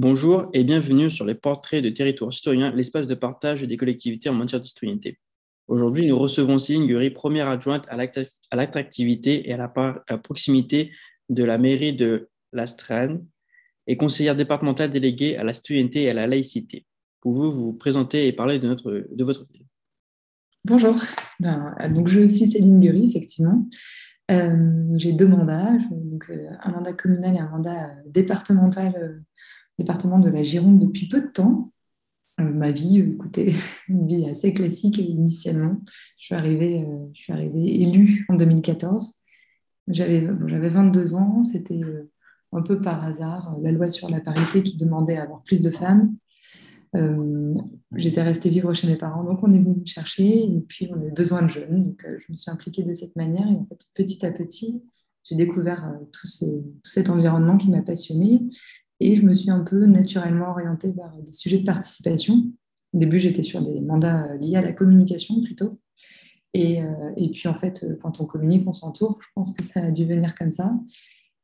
Bonjour 0.00 0.48
et 0.52 0.62
bienvenue 0.62 1.10
sur 1.10 1.24
les 1.24 1.34
portraits 1.34 1.82
de 1.82 1.88
territoire 1.88 2.32
citoyen, 2.32 2.72
l'espace 2.72 3.08
de 3.08 3.16
partage 3.16 3.64
des 3.64 3.76
collectivités 3.76 4.28
en 4.28 4.32
matière 4.32 4.60
de 4.60 4.66
citoyenneté. 4.66 5.18
Aujourd'hui, 5.66 6.06
nous 6.06 6.16
recevons 6.16 6.56
Céline 6.58 6.86
Gury, 6.86 7.10
première 7.10 7.48
adjointe 7.48 7.84
à 7.88 7.96
l'attractivité 8.56 9.50
et 9.50 9.54
à 9.54 9.56
la, 9.56 10.18
proximité 10.18 10.92
de 11.30 11.42
la 11.42 11.58
mairie 11.58 11.94
de 11.94 12.28
Lastrane 12.52 13.26
et 13.88 13.96
conseillère 13.96 14.36
départementale 14.36 14.90
déléguée 14.90 15.36
à 15.36 15.42
la 15.42 15.52
citoyenneté 15.52 16.02
et 16.02 16.10
à 16.10 16.14
la 16.14 16.28
laïcité. 16.28 16.86
Pouvez-vous 17.20 17.50
vous 17.50 17.72
présenter 17.72 18.28
et 18.28 18.32
parler 18.32 18.60
de, 18.60 18.68
votre 19.24 19.48
ville 19.52 19.66
Bonjour, 20.64 20.94
ben, 21.40 21.74
donc 21.92 22.06
je 22.06 22.24
suis 22.28 22.46
Céline 22.46 22.78
Gury, 22.78 23.08
effectivement. 23.08 23.66
Euh, 24.30 24.92
j'ai 24.94 25.12
deux 25.12 25.26
mandats, 25.26 25.72
euh, 25.72 26.50
un 26.62 26.70
mandat 26.70 26.92
communal 26.92 27.34
et 27.34 27.40
un 27.40 27.48
mandat 27.48 27.96
départemental 28.06 29.24
département 29.78 30.18
de 30.18 30.28
la 30.28 30.42
Gironde 30.42 30.78
depuis 30.78 31.08
peu 31.08 31.20
de 31.20 31.28
temps. 31.28 31.72
Euh, 32.40 32.52
ma 32.52 32.70
vie, 32.70 33.00
écoutez, 33.00 33.54
une 33.88 34.06
vie 34.06 34.28
assez 34.28 34.54
classique 34.54 34.98
initialement. 34.98 35.80
Je 36.18 36.26
suis 36.26 36.34
arrivée, 36.34 36.84
euh, 36.84 37.06
je 37.12 37.22
suis 37.22 37.32
arrivée 37.32 37.82
élue 37.82 38.26
en 38.28 38.34
2014. 38.34 39.14
J'avais, 39.88 40.26
j'avais 40.46 40.68
22 40.68 41.14
ans, 41.14 41.42
c'était 41.42 41.82
euh, 41.82 42.10
un 42.52 42.62
peu 42.62 42.80
par 42.80 43.02
hasard 43.04 43.56
la 43.62 43.72
loi 43.72 43.86
sur 43.86 44.10
la 44.10 44.20
parité 44.20 44.62
qui 44.62 44.76
demandait 44.76 45.16
à 45.16 45.22
avoir 45.22 45.42
plus 45.42 45.62
de 45.62 45.70
femmes. 45.70 46.14
j'étais 47.94 48.22
restée 48.22 48.50
vivre 48.50 48.72
chez 48.74 48.86
mes 48.86 48.96
parents, 48.96 49.24
donc 49.24 49.42
on 49.42 49.52
est 49.52 49.58
venu 49.58 49.76
me 49.76 49.86
chercher 49.86 50.44
et 50.44 50.60
puis 50.66 50.88
on 50.90 51.00
avait 51.00 51.10
besoin 51.10 51.42
de 51.42 51.48
jeunes, 51.48 51.84
donc 51.84 52.06
je 52.06 52.32
me 52.32 52.36
suis 52.36 52.50
impliquée 52.50 52.82
de 52.82 52.92
cette 52.94 53.16
manière 53.16 53.46
et 53.48 53.54
en 53.54 53.66
fait, 53.66 53.84
petit 53.94 54.24
à 54.24 54.30
petit, 54.30 54.82
j'ai 55.24 55.36
découvert 55.36 55.90
tout, 56.12 56.26
cet 56.84 57.10
environnement 57.10 57.56
qui 57.56 57.70
m'a 57.70 57.82
passionnée 57.82 58.40
et 59.00 59.16
je 59.16 59.22
me 59.22 59.34
suis 59.34 59.50
un 59.50 59.60
peu 59.60 59.86
naturellement 59.86 60.50
orientée 60.50 60.92
vers 60.92 61.12
des 61.24 61.32
sujets 61.32 61.58
de 61.58 61.64
participation. 61.64 62.50
Au 62.92 62.98
début, 62.98 63.18
j'étais 63.18 63.42
sur 63.42 63.62
des 63.62 63.80
mandats 63.80 64.34
liés 64.36 64.56
à 64.56 64.62
la 64.62 64.72
communication 64.72 65.42
plutôt. 65.42 65.70
Et, 66.54 66.82
euh, 66.82 67.12
et, 67.16 67.30
puis, 67.30 67.48
en 67.48 67.54
fait, 67.54 67.86
quand 68.02 68.20
on 68.20 68.24
communique, 68.24 68.66
on 68.66 68.72
s'entoure. 68.72 69.18
Je 69.22 69.28
pense 69.34 69.52
que 69.52 69.64
ça 69.64 69.82
a 69.82 69.90
dû 69.90 70.06
venir 70.06 70.34
comme 70.34 70.50
ça. 70.50 70.72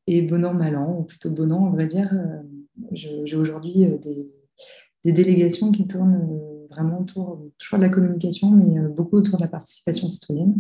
Et 0.07 0.23
bon 0.23 0.45
an, 0.45 0.55
mal 0.55 0.77
an, 0.77 0.99
ou 0.99 1.03
plutôt 1.05 1.31
bon 1.31 1.53
an, 1.53 1.67
on 1.67 1.71
vrai 1.71 1.87
dire, 1.87 2.11
euh, 2.13 2.43
j'ai 2.93 3.37
aujourd'hui 3.37 3.85
euh, 3.85 3.99
des, 3.99 5.13
délégations 5.13 5.71
qui 5.71 5.87
tournent 5.87 6.67
vraiment 6.71 7.01
autour, 7.01 7.43
toujours 7.59 7.79
de 7.79 7.85
la 7.85 7.91
communication, 7.91 8.51
mais 8.51 8.89
beaucoup 8.89 9.17
autour 9.17 9.37
de 9.37 9.43
la 9.43 9.49
participation 9.49 10.09
citoyenne. 10.09 10.57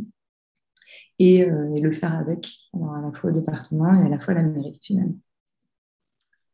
Et, 1.19 1.47
le 1.47 1.93
faire 1.93 2.15
avec, 2.15 2.53
à 2.75 3.01
la 3.01 3.13
fois 3.13 3.31
au 3.31 3.33
département 3.33 3.95
et 3.95 4.05
à 4.05 4.09
la 4.09 4.19
fois 4.21 4.35
à 4.35 4.37
la 4.37 4.43
mairie, 4.43 4.79
finalement. 4.83 5.17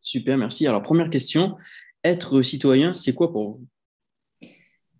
Super, 0.00 0.38
merci. 0.38 0.66
Alors, 0.66 0.82
première 0.82 1.10
question, 1.10 1.56
être 2.04 2.42
citoyen, 2.42 2.94
c'est 2.94 3.14
quoi 3.14 3.32
pour 3.32 3.50
vous? 3.50 3.66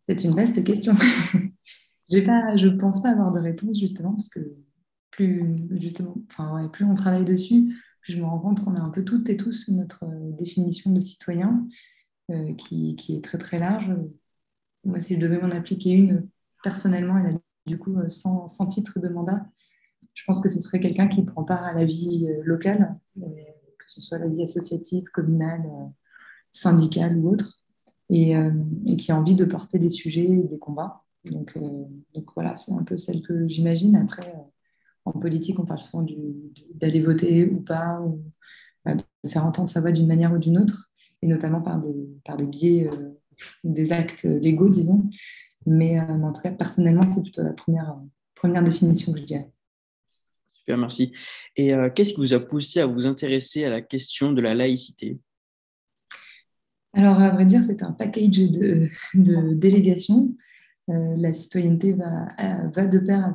C'est 0.00 0.24
une 0.24 0.34
vaste 0.34 0.62
question. 0.64 0.94
je 2.10 2.18
ne 2.66 2.78
pense 2.78 3.02
pas 3.02 3.10
avoir 3.10 3.32
de 3.32 3.40
réponse, 3.40 3.78
justement, 3.78 4.12
parce 4.12 4.28
que 4.28 4.40
plus, 5.10 5.68
justement, 5.80 6.16
plus 6.72 6.84
on 6.84 6.94
travaille 6.94 7.24
dessus, 7.24 7.74
plus 8.00 8.12
je 8.14 8.18
me 8.18 8.24
rends 8.24 8.38
compte 8.38 8.64
qu'on 8.64 8.74
a 8.74 8.80
un 8.80 8.90
peu 8.90 9.04
toutes 9.04 9.28
et 9.28 9.36
tous 9.36 9.68
notre 9.68 10.04
euh, 10.04 10.32
définition 10.32 10.90
de 10.92 11.00
citoyen, 11.00 11.66
euh, 12.30 12.54
qui, 12.54 12.96
est 13.08 13.24
très 13.24 13.38
très 13.38 13.58
large. 13.58 13.92
Moi, 14.84 15.00
si 15.00 15.16
je 15.16 15.20
devais 15.20 15.38
m'en 15.38 15.50
appliquer 15.50 15.90
une, 15.90 16.28
personnellement, 16.62 17.18
elle 17.18 17.36
a 17.36 17.38
du 17.66 17.78
coup 17.78 17.96
sans, 18.08 18.48
sans, 18.48 18.66
titre 18.66 18.98
de 19.00 19.08
mandat, 19.08 19.44
je 20.14 20.24
pense 20.24 20.40
que 20.40 20.48
ce 20.48 20.60
serait 20.60 20.80
quelqu'un 20.80 21.08
qui 21.08 21.22
prend 21.22 21.44
part 21.44 21.62
à 21.62 21.72
la 21.72 21.84
vie 21.84 22.26
euh, 22.28 22.42
locale 22.44 22.98
que 23.90 24.00
ce 24.00 24.06
soit 24.06 24.18
la 24.18 24.28
vie 24.28 24.42
associative, 24.42 25.04
communale, 25.12 25.66
euh, 25.66 25.86
syndicale 26.52 27.16
ou 27.18 27.30
autre, 27.30 27.60
euh, 28.12 28.52
et, 28.86 28.96
qui 28.96 29.12
a 29.12 29.16
envie 29.16 29.34
de 29.34 29.44
porter 29.44 29.78
des 29.78 29.90
sujets 29.90 30.28
et 30.28 30.42
des 30.42 30.58
combats. 30.58 31.02
Donc, 31.24 31.56
euh, 31.56 31.84
donc 32.14 32.32
voilà, 32.34 32.56
c'est 32.56 32.72
un 32.72 32.84
peu 32.84 32.96
celle 32.96 33.22
que 33.22 33.48
j'imagine. 33.48 33.96
Après, 33.96 34.32
en 35.04 35.12
politique, 35.12 35.58
on 35.58 35.66
parle 35.66 35.80
souvent 35.80 36.06
d'aller 36.74 37.00
voter 37.00 37.50
ou 37.50 37.60
pas, 37.60 38.00
ou 38.00 38.22
bah, 38.84 38.94
de 38.94 39.28
faire 39.28 39.44
entendre 39.44 39.68
sa 39.68 39.80
voix 39.80 39.92
d'une 39.92 40.06
manière 40.06 40.32
ou 40.32 40.38
d'une 40.38 40.58
autre, 40.58 40.90
et 41.22 41.26
notamment 41.26 41.60
par 41.60 41.80
des, 41.80 42.08
par 42.24 42.36
des 42.36 42.46
biais 42.46 42.88
des 43.64 43.92
actes 43.92 44.24
légaux, 44.24 44.68
disons. 44.68 45.08
Mais, 45.66 46.00
en 46.00 46.32
tout 46.32 46.42
cas, 46.42 46.52
personnellement, 46.52 47.04
c'est 47.04 47.22
plutôt 47.22 47.42
la 47.42 47.52
première, 47.52 47.98
première 48.34 48.62
définition 48.62 49.12
que 49.12 49.18
je 49.18 49.24
dirais 49.24 49.50
merci. 50.76 51.12
Et 51.56 51.74
euh, 51.74 51.90
qu'est-ce 51.90 52.14
qui 52.14 52.20
vous 52.20 52.34
a 52.34 52.40
poussé 52.40 52.80
à 52.80 52.86
vous 52.86 53.06
intéresser 53.06 53.64
à 53.64 53.70
la 53.70 53.80
question 53.80 54.32
de 54.32 54.40
la 54.40 54.54
laïcité? 54.54 55.18
Alors, 56.92 57.20
à 57.20 57.30
vrai 57.30 57.46
dire, 57.46 57.62
c'est 57.62 57.82
un 57.82 57.92
package 57.92 58.50
de, 58.50 58.88
de 59.14 59.54
délégations. 59.54 60.34
Euh, 60.90 61.14
la 61.16 61.32
citoyenneté 61.32 61.92
va, 61.92 62.28
euh, 62.40 62.86
de 62.86 62.98
pair 62.98 63.32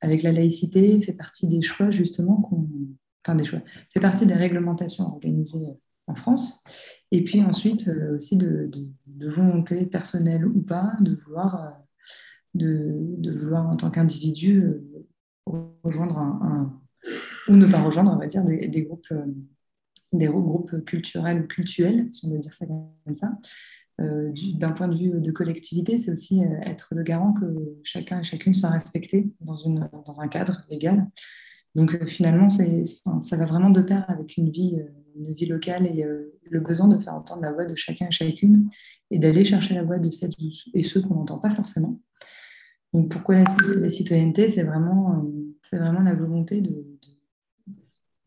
avec 0.00 0.22
la, 0.22 0.32
laïcité, 0.32 1.02
fait 1.02 1.12
partie 1.12 1.46
des 1.46 1.60
choix 1.60 1.90
justement 1.90 2.48
enfin 3.24 3.34
des 3.34 3.44
choix, 3.44 3.60
fait 3.92 4.00
partie 4.00 4.24
des 4.24 4.34
réglementations 4.34 5.04
organisées 5.04 5.76
en 6.06 6.14
France. 6.14 6.64
Et 7.10 7.22
puis 7.22 7.42
ensuite 7.42 7.90
aussi 8.14 8.36
de, 8.36 8.70
volonté 9.20 9.84
personnelle 9.86 10.46
ou 10.46 10.62
pas 10.62 10.94
de 11.00 11.14
vouloir, 11.14 11.74
de 12.54 13.30
vouloir 13.30 13.68
en 13.68 13.76
tant 13.76 13.90
qu'individu 13.90 14.80
rejoindre 15.82 16.70
ou 17.48 17.56
ne 17.56 17.66
pas 17.66 17.82
rejoindre, 17.82 18.12
on 18.12 18.18
va 18.18 18.26
dire, 18.26 18.44
des, 18.44 18.68
des 18.68 18.82
groupes, 18.82 19.06
euh, 19.12 19.24
des 20.12 20.26
groupes 20.26 20.84
culturels 20.84 21.42
ou 21.42 21.46
cultuels, 21.46 22.12
si 22.12 22.26
on 22.26 22.30
veut 22.30 22.38
dire 22.38 22.52
ça 22.52 22.66
comme 22.66 23.16
ça. 23.16 23.38
Euh, 24.00 24.32
d'un 24.54 24.70
point 24.70 24.86
de 24.86 24.96
vue 24.96 25.20
de 25.20 25.32
collectivité, 25.32 25.98
c'est 25.98 26.12
aussi 26.12 26.44
euh, 26.44 26.60
être 26.62 26.94
le 26.94 27.02
garant 27.02 27.32
que 27.32 27.78
chacun 27.82 28.20
et 28.20 28.24
chacune 28.24 28.54
soit 28.54 28.70
respecté 28.70 29.28
dans, 29.40 29.56
une, 29.56 29.88
dans 30.06 30.20
un 30.20 30.28
cadre 30.28 30.64
légal. 30.70 31.06
Donc 31.74 32.04
finalement, 32.06 32.48
c'est, 32.48 32.84
ça 33.20 33.36
va 33.36 33.44
vraiment 33.44 33.70
de 33.70 33.82
pair 33.82 34.04
avec 34.08 34.36
une 34.36 34.50
vie, 34.50 34.80
une 35.16 35.32
vie 35.34 35.46
locale 35.46 35.86
et 35.86 36.02
le 36.50 36.60
besoin 36.60 36.88
de 36.88 36.98
faire 36.98 37.14
entendre 37.14 37.42
la 37.42 37.52
voix 37.52 37.66
de 37.66 37.76
chacun 37.76 38.08
et 38.08 38.10
chacune 38.10 38.70
et 39.10 39.18
d'aller 39.18 39.44
chercher 39.44 39.74
la 39.74 39.84
voix 39.84 39.98
de 39.98 40.10
celles 40.10 40.32
et 40.74 40.82
ceux 40.82 41.02
qu'on 41.02 41.14
n'entend 41.14 41.38
pas 41.38 41.50
forcément. 41.50 42.00
Donc 42.92 43.10
pourquoi 43.10 43.36
la, 43.36 43.90
citoyenneté 43.90 44.48
C'est 44.48 44.64
vraiment, 44.64 45.24
c'est 45.62 45.78
vraiment 45.78 46.00
la 46.00 46.14
volonté 46.14 46.60
de, 46.60 46.84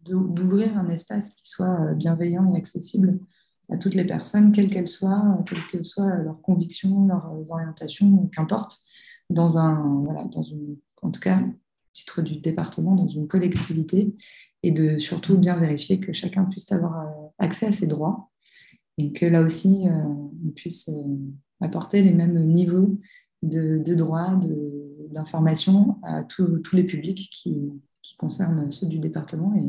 d'ouvrir 0.03 0.77
un 0.77 0.89
espace 0.89 1.35
qui 1.35 1.47
soit 1.47 1.79
euh, 1.79 1.93
bienveillant 1.93 2.53
et 2.53 2.57
accessible 2.57 3.19
à 3.69 3.77
toutes 3.77 3.95
les 3.95 4.05
personnes, 4.05 4.51
quelles 4.51 4.69
qu'elles 4.69 4.89
soient, 4.89 5.43
quelles 5.47 5.65
que 5.71 5.83
soient 5.83 6.15
leurs 6.17 6.41
convictions, 6.41 7.07
leurs 7.07 7.31
orientations, 7.49 8.27
qu'importe, 8.27 8.77
dans 9.29 9.57
un, 9.57 10.03
voilà, 10.03 10.25
dans 10.25 10.43
une, 10.43 10.77
en 11.01 11.09
tout 11.09 11.21
cas, 11.21 11.41
titre 11.93 12.21
du 12.21 12.37
département, 12.37 12.95
dans 12.95 13.07
une 13.07 13.27
collectivité, 13.27 14.13
et 14.63 14.71
de 14.71 14.97
surtout 14.97 15.37
bien 15.37 15.55
vérifier 15.55 15.99
que 15.99 16.11
chacun 16.11 16.45
puisse 16.45 16.71
avoir 16.71 16.99
euh, 16.99 17.27
accès 17.39 17.67
à 17.67 17.71
ses 17.71 17.87
droits 17.87 18.29
et 18.97 19.13
que 19.13 19.25
là 19.25 19.41
aussi, 19.41 19.87
euh, 19.87 19.91
on 20.45 20.49
puisse 20.49 20.89
apporter 21.61 22.01
les 22.01 22.11
mêmes 22.11 22.39
niveaux 22.51 22.99
de, 23.41 23.95
droits, 23.95 24.39
d'informations 25.09 25.97
à 26.03 26.23
tous 26.23 26.73
les 26.73 26.83
publics 26.83 27.29
qui, 27.31 27.71
concernent 28.17 28.71
ceux 28.71 28.87
du 28.87 28.99
département 28.99 29.53
et, 29.55 29.63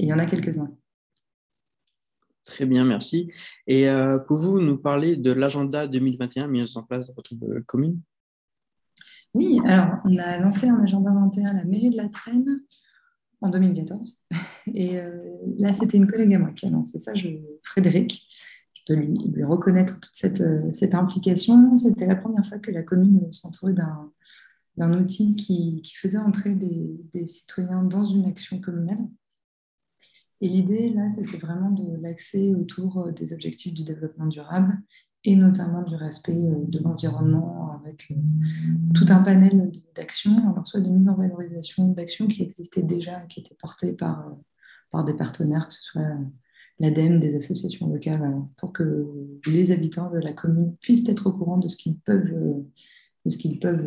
il 0.00 0.08
y 0.08 0.12
en 0.12 0.18
a 0.18 0.26
quelques-uns. 0.26 0.72
Très 2.44 2.66
bien, 2.66 2.84
merci. 2.84 3.32
Et 3.66 3.88
euh, 3.88 4.18
pouvez-vous 4.18 4.60
nous 4.60 4.78
parler 4.78 5.16
de 5.16 5.32
l'agenda 5.32 5.88
2021 5.88 6.46
mis 6.46 6.76
en 6.76 6.82
place 6.84 7.08
dans 7.08 7.14
votre 7.14 7.34
commune? 7.66 8.00
Oui, 9.34 9.60
alors 9.64 9.96
on 10.04 10.16
a 10.18 10.38
lancé 10.38 10.68
un 10.68 10.80
agenda 10.82 11.10
21 11.12 11.50
à 11.50 11.52
la 11.52 11.64
mairie 11.64 11.90
de 11.90 11.96
la 11.96 12.08
Traîne 12.08 12.60
en 13.40 13.50
2014. 13.50 14.18
Et 14.74 14.98
euh, 14.98 15.16
là, 15.58 15.72
c'était 15.72 15.96
une 15.96 16.06
collègue 16.06 16.34
à 16.34 16.38
moi 16.38 16.52
qui 16.52 16.66
a 16.66 16.70
lancé 16.70 16.98
ça, 16.98 17.14
je, 17.14 17.28
Frédéric 17.62 18.26
de 18.88 18.94
lui, 18.94 19.44
reconnaître 19.44 20.00
toute 20.00 20.14
cette, 20.14 20.40
euh, 20.40 20.72
cette 20.72 20.94
implication. 20.94 21.76
C'était 21.78 22.06
la 22.06 22.16
première 22.16 22.46
fois 22.46 22.58
que 22.58 22.70
la 22.70 22.82
commune 22.82 23.32
s'entourait 23.32 23.74
d'un 24.76 25.00
outil 25.00 25.36
qui, 25.36 25.82
faisait 25.96 26.18
entrer 26.18 26.54
des, 26.54 27.26
citoyens 27.26 27.82
dans 27.82 28.04
une 28.04 28.26
action 28.26 28.60
communale. 28.60 29.08
Et 30.40 30.48
l'idée, 30.48 30.88
là, 30.90 31.10
c'était 31.10 31.36
vraiment 31.36 31.70
de 31.70 32.00
l'accès 32.00 32.54
autour 32.54 32.98
euh, 32.98 33.12
des 33.12 33.32
objectifs 33.32 33.74
du 33.74 33.82
développement 33.82 34.26
durable 34.26 34.80
et 35.24 35.34
notamment 35.34 35.82
du 35.82 35.96
respect 35.96 36.32
euh, 36.32 36.64
de 36.68 36.78
l'environnement 36.78 37.72
avec 37.72 38.12
tout 38.94 39.06
un 39.08 39.20
panel 39.22 39.72
d'actions, 39.96 40.50
alors 40.50 40.66
soit 40.66 40.80
de 40.80 40.88
mise 40.88 41.08
en 41.08 41.14
valorisation 41.14 41.88
d'actions 41.88 42.28
qui 42.28 42.42
existaient 42.42 42.84
déjà, 42.84 43.20
qui 43.22 43.40
étaient 43.40 43.56
portées 43.56 43.94
par, 43.94 44.32
par 44.90 45.04
des 45.04 45.14
partenaires, 45.14 45.68
que 45.68 45.74
ce 45.74 45.82
soit 45.82 46.18
l'ADEME, 46.80 47.20
des 47.20 47.34
associations 47.34 47.88
locales, 47.88 48.42
pour 48.56 48.72
que 48.72 49.06
les 49.46 49.72
habitants 49.72 50.10
de 50.10 50.18
la 50.18 50.32
commune 50.32 50.76
puissent 50.80 51.08
être 51.08 51.26
au 51.28 51.32
courant 51.32 51.58
de 51.58 51.68
ce 51.68 51.76
qu'ils 51.76 52.00
peuvent, 52.00 52.62
de 53.24 53.30
ce 53.30 53.36
qu'ils 53.36 53.58
peuvent, 53.58 53.84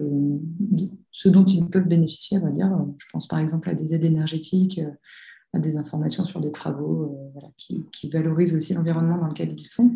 ce 1.11 1.29
dont 1.29 1.45
ils 1.45 1.67
peuvent 1.69 1.87
bénéficier, 1.87 2.37
on 2.39 2.45
va 2.45 2.51
dire. 2.51 2.69
Je 2.97 3.05
pense 3.11 3.27
par 3.27 3.39
exemple 3.39 3.69
à 3.69 3.73
des 3.73 3.93
aides 3.93 4.03
énergétiques, 4.03 4.81
à 5.53 5.59
des 5.59 5.77
informations 5.77 6.25
sur 6.25 6.41
des 6.41 6.51
travaux 6.51 7.17
qui, 7.57 8.09
valorisent 8.09 8.55
aussi 8.55 8.73
l'environnement 8.73 9.17
dans 9.17 9.27
lequel 9.27 9.53
ils 9.57 9.67
sont. 9.67 9.91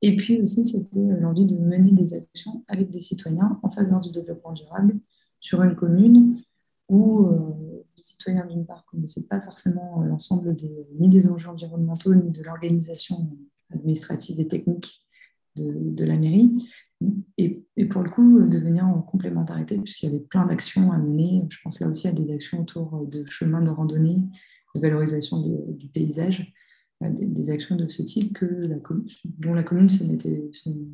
Et 0.00 0.16
puis 0.16 0.40
aussi, 0.40 0.64
c'était 0.64 1.20
l'envie 1.20 1.46
de 1.46 1.58
mener 1.58 1.92
des 1.92 2.14
actions 2.14 2.64
avec 2.68 2.90
des 2.90 3.00
citoyens 3.00 3.58
en 3.62 3.70
faveur 3.70 4.00
du 4.00 4.10
développement 4.12 4.52
durable 4.52 4.98
sur 5.40 5.62
une 5.62 5.74
commune 5.74 6.40
où 6.88 7.28
citoyens, 8.08 8.46
d'une 8.46 8.66
part, 8.66 8.84
ne 8.86 8.98
connaissaient 8.98 9.26
pas 9.26 9.40
forcément 9.40 10.02
l'ensemble 10.02 10.54
des, 10.56 10.86
ni 10.98 11.08
des 11.08 11.28
enjeux 11.28 11.48
environnementaux, 11.48 12.14
ni 12.14 12.30
de 12.30 12.42
l'organisation 12.42 13.30
administrative 13.72 14.40
et 14.40 14.48
technique 14.48 15.06
de, 15.56 16.04
la 16.04 16.16
mairie, 16.16 16.70
et, 17.36 17.64
pour 17.90 18.02
le 18.02 18.10
coup, 18.10 18.40
de 18.40 18.58
venir 18.58 18.86
en 18.86 19.02
complémentarité, 19.02 19.76
puisqu'il 19.78 20.06
y 20.06 20.08
avait 20.08 20.20
plein 20.20 20.46
d'actions 20.46 20.92
à 20.92 20.98
mener. 20.98 21.46
Je 21.50 21.58
pense 21.62 21.80
là 21.80 21.88
aussi 21.88 22.06
à 22.08 22.12
des 22.12 22.32
actions 22.32 22.60
autour 22.60 23.06
de 23.06 23.24
chemins 23.26 23.62
de 23.62 23.70
randonnée, 23.70 24.24
de 24.74 24.80
valorisation 24.80 25.42
du 25.68 25.88
paysage, 25.88 26.52
des, 27.00 27.50
actions 27.50 27.76
de 27.76 27.88
ce 27.88 28.02
type 28.02 28.34
que 28.34 28.68
dont 29.24 29.54
la 29.54 29.62
commune 29.62 29.88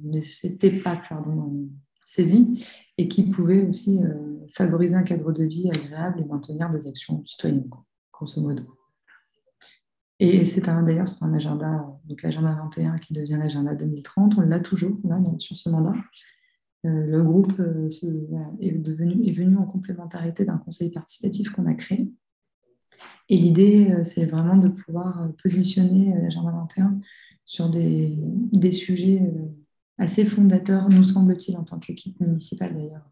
ne 0.05 0.21
s'était 0.21 0.81
pas 0.81 1.01
pardon, 1.09 1.69
saisie 2.07 2.65
et 2.99 3.09
qui 3.09 3.25
pouvaient 3.25 3.67
aussi 3.67 4.05
euh, 4.05 4.34
favoriser 4.53 4.95
un 4.95 5.03
cadre 5.03 5.33
de 5.33 5.45
vie 5.45 5.71
agréable 5.71 6.21
et 6.21 6.25
maintenir 6.25 6.71
des 6.71 6.87
actions 6.87 7.23
citoyennes, 7.25 7.69
grosso 8.13 8.41
modo. 8.41 8.63
Et 10.21 10.45
c'est 10.45 10.65
d'ailleurs, 10.65 11.09
c'est 11.09 11.25
un 11.25 11.35
agenda, 11.35 11.87
donc 12.05 12.23
l'agenda 12.23 12.55
21 12.55 12.99
qui 12.99 13.13
devient 13.13 13.37
l'agenda 13.39 13.75
2030. 13.75 14.39
On 14.39 14.41
l'a 14.43 14.61
toujours 14.61 14.97
là, 15.05 15.21
sur 15.39 15.57
ce 15.57 15.69
mandat. 15.69 15.99
Euh, 16.87 17.07
le 17.07 17.23
groupe 17.23 17.59
euh, 17.61 17.89
est, 18.61 18.73
devenu, 18.73 19.27
est 19.27 19.33
venu 19.33 19.57
en 19.57 19.65
complémentarité 19.65 20.45
d'un 20.45 20.59
conseil 20.59 20.91
participatif 20.93 21.51
qu'on 21.51 21.67
a 21.67 21.75
créé. 21.75 22.13
Et 23.29 23.37
l'idée, 23.37 23.91
euh, 23.91 24.05
c'est 24.05 24.27
vraiment 24.27 24.57
de 24.57 24.69
pouvoir 24.69 25.29
positionner 25.43 26.15
l'agenda 26.23 26.53
21 26.53 27.01
sur 27.45 27.69
des, 27.69 28.17
des 28.53 28.73
sujets 28.73 29.23
assez 29.99 30.25
fondateurs, 30.25 30.89
nous 30.89 31.05
semble-t-il, 31.05 31.57
en 31.57 31.65
tant 31.65 31.79
qu'équipe 31.79 32.19
municipale 32.21 32.75
d'ailleurs, 32.75 33.11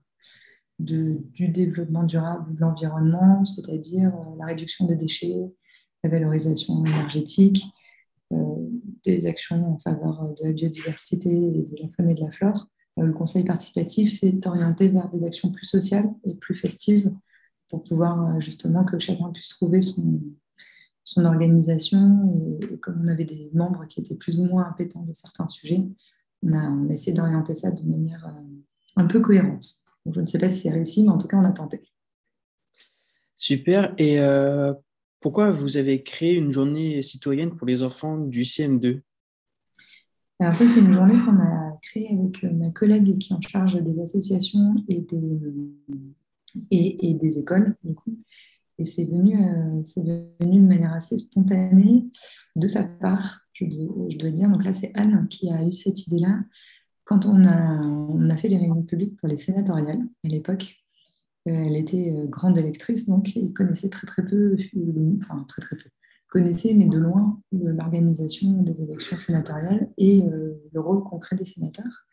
du 0.83 1.49
développement 1.49 2.03
durable 2.03 2.55
de 2.55 2.61
l'environnement, 2.61 3.45
c'est-à-dire 3.45 4.13
la 4.39 4.47
réduction 4.47 4.87
des 4.87 4.97
déchets, 4.97 5.53
la 6.05 6.11
valorisation 6.11 6.85
énergétique, 6.85 7.65
euh, 8.33 8.69
des 9.05 9.27
actions 9.27 9.75
en 9.75 9.79
faveur 9.79 10.35
de 10.39 10.47
la 10.47 10.53
biodiversité 10.53 11.31
et 11.31 11.67
de 11.71 11.77
la 11.83 11.89
faune 11.97 12.09
et 12.09 12.15
de 12.15 12.21
la 12.21 12.31
flore. 12.31 12.69
Euh, 12.99 13.07
le 13.07 13.13
conseil 13.13 13.45
participatif 13.45 14.13
s'est 14.13 14.47
orienté 14.47 14.89
vers 14.89 15.09
des 15.11 15.25
actions 15.25 15.51
plus 15.51 15.67
sociales 15.67 16.09
et 16.25 16.35
plus 16.35 16.55
festives 16.55 17.13
pour 17.69 17.83
pouvoir 17.83 18.37
euh, 18.37 18.41
justement 18.41 18.85
que 18.85 18.99
chacun 18.99 19.31
puisse 19.31 19.49
trouver 19.49 19.81
son, 19.81 20.21
son 21.05 21.25
organisation. 21.25 22.33
Et, 22.33 22.79
comme 22.79 23.03
on 23.05 23.09
avait 23.09 23.25
des 23.25 23.51
membres 23.53 23.87
qui 23.87 24.01
étaient 24.01 24.15
plus 24.15 24.39
ou 24.39 24.45
moins 24.45 24.69
impétents 24.69 25.05
de 25.05 25.13
certains 25.13 25.49
sujets, 25.49 25.83
on 26.43 26.53
a, 26.55 26.93
essayé 26.93 27.13
d'orienter 27.13 27.55
ça 27.55 27.71
de 27.71 27.83
manière 27.83 28.35
un 28.97 29.07
peu 29.07 29.21
cohérente. 29.21 29.82
Je 30.11 30.21
ne 30.21 30.27
sais 30.27 30.39
pas 30.39 30.49
si 30.49 30.61
c'est 30.61 30.71
réussi, 30.71 31.03
mais 31.05 31.11
en 31.11 31.19
tout 31.19 31.29
cas, 31.29 31.37
on 31.37 31.45
a 31.45 31.53
tenté. 31.53 31.81
Super. 33.37 33.95
Et 33.99 34.19
pourquoi 35.21 35.51
vous 35.51 35.77
avez 35.77 36.03
créé 36.03 36.35
une 36.35 36.51
journée 36.51 37.03
citoyenne 37.03 37.57
pour 37.57 37.67
les 37.67 37.83
enfants 37.83 38.19
du 38.19 38.43
CM2 38.43 39.01
Alors 40.41 40.55
ça, 40.55 40.67
c'est 40.67 40.81
une 40.81 40.93
journée 40.93 41.19
qu'on 41.25 41.39
a 41.39 41.79
créée 41.83 42.09
avec 42.09 42.43
ma 42.53 42.71
collègue 42.71 43.19
qui 43.19 43.33
est 43.33 43.37
en 43.37 43.41
charge 43.41 43.81
des 43.83 44.01
associations 44.01 44.75
et 44.89 45.01
des, 45.01 45.39
et, 46.71 47.15
des 47.15 47.39
écoles, 47.39 47.77
du 47.85 47.95
coup. 47.95 48.17
Et 48.79 48.85
c'est 48.85 49.05
venu, 49.05 49.37
euh, 49.37 49.83
venu 50.41 50.61
de 50.61 50.67
manière 50.67 50.93
assez 50.93 51.17
spontanée 51.17 52.07
de 52.57 52.67
sa 52.67 52.83
part, 52.83 53.43
je 53.53 53.65
dois, 54.19 54.31
dire. 54.31 54.49
Donc 54.49 54.65
là, 54.65 54.73
c'est 54.73 54.91
Anne 54.95 55.29
qui 55.29 55.51
a 55.51 55.63
eu 55.65 55.73
cette 55.73 56.07
idée-là 56.07 56.41
quand 57.05 57.27
on 57.27 57.45
a, 57.45 58.37
fait 58.37 58.49
les 58.49 58.57
réunions 58.57 58.83
publiques 58.83 59.17
pour 59.19 59.29
les 59.29 59.37
sénatoriales 59.37 60.03
à 60.25 60.29
l'époque. 60.29 60.77
Elle 61.45 61.77
était 61.77 62.15
euh, 62.17 62.27
grande 62.27 62.57
électrice, 62.57 63.09
donc 63.09 63.35
il 63.35 63.53
connaissait 63.53 63.89
très 63.89 64.07
très 64.07 64.25
peu, 64.25 64.57
euh, 64.77 65.19
enfin 65.23 65.45
très 65.49 65.61
très 65.61 65.77
peu, 65.77 65.91
connaissait 66.29 66.73
mais 66.75 66.87
de 66.87 66.99
loin 66.99 67.41
l'organisation 67.51 68.63
des 68.63 68.81
élections 68.81 69.19
sénatoriales 69.19 69.91
et 69.99 70.23
euh, 70.23 70.55
le 70.73 70.81
rôle 70.81 71.03
concret 71.03 71.35
des 71.35 71.45
sénateurs. 71.45 72.07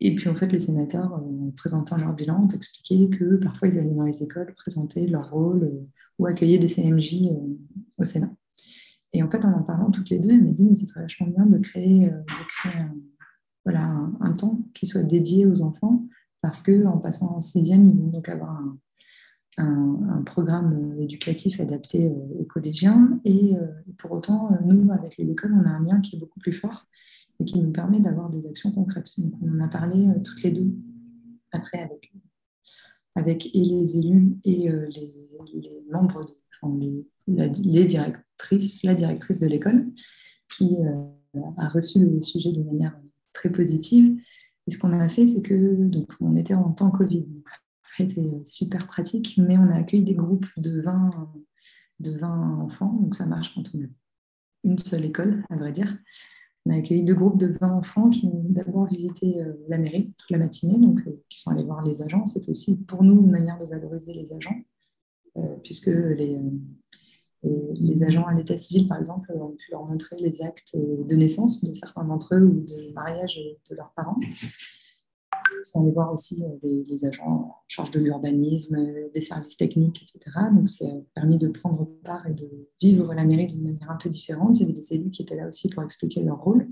Et 0.00 0.16
puis 0.16 0.28
en 0.28 0.34
fait, 0.34 0.48
les 0.48 0.58
sénateurs, 0.58 1.12
en 1.14 1.52
présentant 1.56 1.96
leur 1.96 2.12
bilan, 2.12 2.44
ont 2.44 2.48
expliqué 2.48 3.08
que 3.08 3.36
parfois 3.36 3.68
ils 3.68 3.78
allaient 3.78 3.94
dans 3.94 4.02
les 4.02 4.24
écoles 4.24 4.52
présenter 4.56 5.06
leur 5.06 5.30
rôle 5.30 5.70
ou 6.18 6.26
accueillir 6.26 6.58
des 6.58 6.68
CMJ 6.68 7.30
au 7.96 8.04
Sénat. 8.04 8.32
Et 9.12 9.22
en 9.22 9.30
fait, 9.30 9.44
en 9.44 9.52
en 9.52 9.62
parlant 9.62 9.92
toutes 9.92 10.10
les 10.10 10.18
deux, 10.18 10.30
elle 10.30 10.42
m'a 10.42 10.50
dit 10.50 10.64
mais 10.64 10.74
ce 10.74 10.86
serait 10.86 11.02
vachement 11.02 11.28
bien 11.28 11.46
de 11.46 11.58
créer, 11.58 12.10
voilà, 13.64 14.10
un, 14.20 14.32
temps 14.32 14.60
qui 14.74 14.86
soit 14.86 15.02
dédié 15.02 15.46
aux 15.46 15.62
enfants 15.62 16.06
parce 16.42 16.62
qu'en 16.62 16.98
passant 16.98 17.36
en 17.36 17.40
sixième, 17.40 17.86
ils 17.86 17.96
vont 17.96 18.08
donc 18.08 18.28
avoir 18.28 18.62
un, 19.56 20.22
programme 20.26 20.96
éducatif 20.98 21.60
adapté 21.60 22.08
euh, 22.08 22.40
aux 22.40 22.44
collégiens. 22.44 23.20
Et 23.24 23.56
euh, 23.56 23.66
pour 23.98 24.12
autant, 24.12 24.52
euh, 24.52 24.56
nous, 24.64 24.90
avec 24.90 25.16
l'école, 25.16 25.54
on 25.54 25.64
a 25.64 25.70
un 25.70 25.84
lien 25.84 26.00
qui 26.00 26.16
est 26.16 26.18
beaucoup 26.18 26.40
plus 26.40 26.52
fort 26.52 26.86
et 27.40 27.44
qui 27.44 27.60
nous 27.60 27.70
permet 27.70 28.00
d'avoir 28.00 28.30
des 28.30 28.46
actions 28.46 28.72
concrètes. 28.72 29.10
Donc, 29.18 29.34
on 29.42 29.54
en 29.56 29.60
a 29.60 29.68
parlé 29.68 30.08
toutes 30.24 30.42
les 30.42 30.50
deux 30.50 30.72
après 31.52 31.78
avec, 31.78 32.12
avec 33.14 33.54
et 33.54 33.64
les 33.64 33.98
élus 33.98 34.36
et 34.44 34.68
les, 34.68 35.84
membres, 35.90 36.26
de, 36.64 37.04
les, 37.62 37.84
directrices, 37.84 38.82
la 38.82 38.94
directrice 38.94 39.38
de 39.38 39.46
l'école, 39.46 39.86
qui 40.56 40.78
a 41.58 41.68
reçu 41.68 42.00
le 42.00 42.22
sujet 42.22 42.52
de 42.52 42.62
manière 42.62 42.96
très 43.44 43.52
positive 43.52 44.18
et 44.66 44.70
ce 44.70 44.78
qu'on 44.78 44.98
a 44.98 45.08
fait, 45.08 45.26
c'est 45.26 45.42
que 45.42 45.76
donc, 45.88 46.10
on 46.20 46.36
était 46.36 46.54
en 46.54 46.72
temps 46.72 46.90
Covid. 46.90 47.22
Donc, 47.22 47.48
été 47.98 48.28
super 48.44 48.86
pratique, 48.86 49.38
mais 49.38 49.56
on 49.56 49.70
a 49.70 49.76
accueilli 49.76 50.02
des 50.02 50.14
groupes 50.14 50.46
de 50.56 50.80
20, 50.80 51.32
de 52.00 52.18
20 52.18 52.60
enfants. 52.60 52.92
Donc 53.00 53.14
ça 53.14 53.26
marche 53.26 53.54
quand 53.54 53.62
on 53.74 53.82
a 53.82 53.86
une 54.64 54.78
seule 54.78 55.04
école, 55.04 55.44
à 55.48 55.56
vrai 55.56 55.70
dire. 55.70 55.96
On 56.66 56.72
a 56.72 56.76
accueilli 56.78 57.04
deux 57.04 57.14
groupes 57.14 57.38
de 57.38 57.56
20 57.60 57.70
enfants 57.70 58.10
qui 58.10 58.26
ont 58.26 58.46
d'abord 58.48 58.86
visité 58.86 59.40
euh, 59.42 59.52
la 59.68 59.78
mairie 59.78 60.12
toute 60.16 60.30
la 60.30 60.38
matinée, 60.38 60.78
donc 60.78 61.06
euh, 61.06 61.22
qui 61.28 61.38
sont 61.38 61.50
allés 61.50 61.62
voir 61.62 61.86
les 61.86 62.02
agents. 62.02 62.26
C'était 62.26 62.50
aussi 62.50 62.82
pour 62.84 63.04
nous 63.04 63.20
une 63.22 63.30
manière 63.30 63.58
de 63.58 63.66
valoriser 63.66 64.14
les 64.14 64.32
agents, 64.32 64.58
euh, 65.36 65.56
puisque 65.62 65.86
les, 65.86 66.40
les 67.80 68.04
agents 68.04 68.26
à 68.26 68.34
l'état 68.34 68.56
civil, 68.56 68.88
par 68.88 68.98
exemple, 68.98 69.32
ont 69.32 69.50
pu 69.50 69.70
leur 69.70 69.84
montrer 69.84 70.16
les 70.20 70.42
actes 70.42 70.76
de 70.76 71.14
naissance 71.14 71.64
de 71.64 71.74
certains 71.74 72.04
d'entre 72.04 72.34
eux 72.34 72.44
ou 72.44 72.60
de 72.60 72.92
mariage 72.94 73.38
de 73.70 73.76
leurs 73.76 73.92
parents. 73.94 74.18
Ils 75.60 75.64
sont 75.64 75.82
allés 75.82 75.92
voir 75.92 76.12
aussi 76.12 76.42
euh, 76.44 76.84
les, 76.88 77.04
agents 77.04 77.26
en 77.26 77.54
charge 77.68 77.90
de 77.90 78.00
l'urbanisme, 78.00 78.76
des 79.12 79.20
services 79.20 79.56
techniques, 79.56 80.02
etc. 80.02 80.36
Donc, 80.52 80.68
ça 80.68 80.84
a 80.84 80.90
permis 81.14 81.38
de 81.38 81.48
prendre 81.48 81.88
part 82.04 82.26
et 82.26 82.34
de 82.34 82.48
vivre 82.80 83.12
la 83.14 83.24
mairie 83.24 83.46
d'une 83.46 83.62
manière 83.62 83.90
un 83.90 83.96
peu 83.96 84.10
différente. 84.10 84.58
Il 84.58 84.62
y 84.62 84.64
avait 84.64 84.72
des 84.72 84.94
élus 84.94 85.10
qui 85.10 85.22
étaient 85.22 85.36
là 85.36 85.48
aussi 85.48 85.68
pour 85.68 85.82
expliquer 85.82 86.22
leur 86.22 86.40
rôle. 86.40 86.68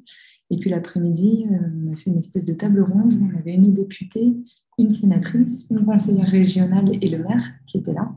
Et 0.50 0.58
puis 0.58 0.70
l'après-midi, 0.70 1.46
euh, 1.50 1.56
on 1.86 1.92
a 1.92 1.96
fait 1.96 2.10
une 2.10 2.18
espèce 2.18 2.44
de 2.44 2.54
table 2.54 2.82
ronde. 2.82 3.14
On 3.22 3.38
avait 3.38 3.54
une 3.54 3.72
députée, 3.72 4.36
une 4.78 4.90
sénatrice, 4.90 5.66
une 5.70 5.84
conseillère 5.84 6.28
régionale 6.28 6.90
et 7.00 7.08
le 7.08 7.18
maire 7.18 7.52
qui 7.66 7.78
étaient 7.78 7.94
là 7.94 8.14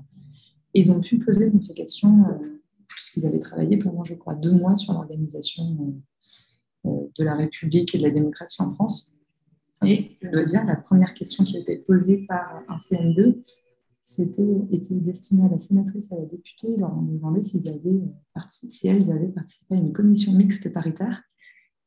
ils 0.75 0.91
ont 0.91 1.01
pu 1.01 1.17
poser 1.17 1.47
une 1.47 1.59
question, 1.59 2.25
euh, 2.29 2.59
puisqu'ils 2.87 3.25
avaient 3.25 3.39
travaillé 3.39 3.77
pendant, 3.77 4.03
je 4.03 4.13
crois, 4.13 4.35
deux 4.35 4.51
mois 4.51 4.75
sur 4.75 4.93
l'organisation 4.93 5.95
euh, 6.85 6.89
de 7.17 7.23
la 7.23 7.35
République 7.35 7.95
et 7.95 7.97
de 7.97 8.03
la 8.03 8.11
démocratie 8.11 8.61
en 8.61 8.71
France. 8.71 9.17
Et 9.85 10.17
je 10.21 10.29
dois 10.29 10.45
dire, 10.45 10.65
la 10.65 10.75
première 10.75 11.13
question 11.13 11.43
qui 11.43 11.57
a 11.57 11.59
été 11.61 11.77
posée 11.77 12.25
par 12.27 12.63
un 12.67 12.77
CM2 12.77 13.41
c'était, 14.01 14.43
était 14.71 14.99
destinée 14.99 15.45
à 15.45 15.49
la 15.49 15.57
sénatrice 15.57 16.11
et 16.11 16.15
à 16.15 16.19
la 16.19 16.25
députée? 16.25 16.77
Leur 16.77 16.95
ont 16.95 17.01
demandé 17.01 17.41
s'ils 17.41 17.67
avaient, 17.67 18.01
si 18.49 18.87
elles 18.87 19.11
avaient 19.11 19.29
participé 19.29 19.75
à 19.75 19.77
une 19.77 19.93
commission 19.93 20.31
mixte 20.33 20.71
paritaire. 20.71 21.23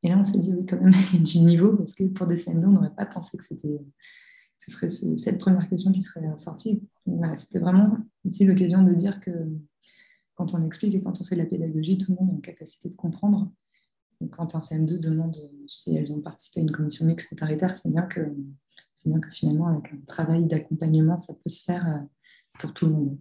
Et 0.03 0.09
là, 0.09 0.19
on 0.19 0.25
s'est 0.25 0.41
dit, 0.41 0.53
oui, 0.53 0.67
quand 0.67 0.81
même, 0.81 0.93
il 1.13 1.19
y 1.19 1.23
a 1.23 1.25
du 1.25 1.39
niveau, 1.41 1.77
parce 1.77 1.95
que 1.95 2.05
pour 2.05 2.27
des 2.27 2.35
CM2, 2.35 2.65
on 2.65 2.73
n'aurait 2.73 2.95
pas 2.95 3.07
pensé 3.07 3.37
que 3.39 3.45
c'était 3.45 3.79
ce 4.59 4.73
serait 4.73 4.91
cette 4.91 5.39
première 5.39 5.69
question 5.69 5.93
qui 5.93 6.03
serait 6.03 6.27
sortie. 6.37 6.87
Voilà, 7.07 7.37
c'était 7.37 7.61
vraiment 7.61 7.97
aussi 8.29 8.45
l'occasion 8.45 8.83
de 8.83 8.93
dire 8.95 9.21
que 9.21 9.31
quand 10.35 10.55
on 10.55 10.63
explique 10.63 10.95
et 10.95 11.01
quand 11.01 11.21
on 11.21 11.25
fait 11.25 11.35
de 11.35 11.41
la 11.41 11.47
pédagogie, 11.47 11.99
tout 11.99 12.13
le 12.13 12.17
monde 12.17 12.35
est 12.35 12.37
en 12.37 12.41
capacité 12.41 12.89
de 12.89 12.95
comprendre. 12.95 13.51
quand 14.31 14.55
un 14.55 14.61
CM2 14.61 14.99
demande 14.99 15.51
si 15.67 15.97
elles 15.97 16.13
ont 16.13 16.23
participé 16.23 16.61
à 16.61 16.63
une 16.63 16.71
commission 16.71 17.07
mixte 17.07 17.39
paritaire, 17.39 17.75
c'est 17.75 17.91
bien 17.91 18.03
que, 18.03 18.21
c'est 18.95 19.11
bien 19.11 19.21
que 19.21 19.31
finalement, 19.31 19.69
avec 19.69 19.93
un 19.93 19.99
travail 20.07 20.47
d'accompagnement, 20.47 21.17
ça 21.17 21.35
peut 21.35 21.51
se 21.51 21.65
faire 21.65 21.87
euh, 21.87 21.99
pour 22.61 22.73
tout 22.73 22.87
le 22.87 22.93
monde. 22.93 23.19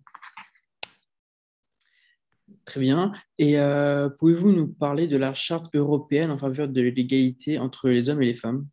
Très 2.65 2.81
bien. 2.81 3.13
Et 3.37 3.57
euh, 3.57 4.09
pouvez-vous 4.09 4.51
nous 4.51 4.67
parler 4.67 5.07
de 5.07 5.17
la 5.17 5.33
charte 5.33 5.73
européenne 5.73 6.31
en 6.31 6.37
faveur 6.37 6.67
de 6.67 6.81
l'égalité 6.81 7.57
entre 7.57 7.89
les 7.89 8.09
hommes 8.09 8.21
et 8.21 8.25
les 8.25 8.33
femmes? 8.33 8.67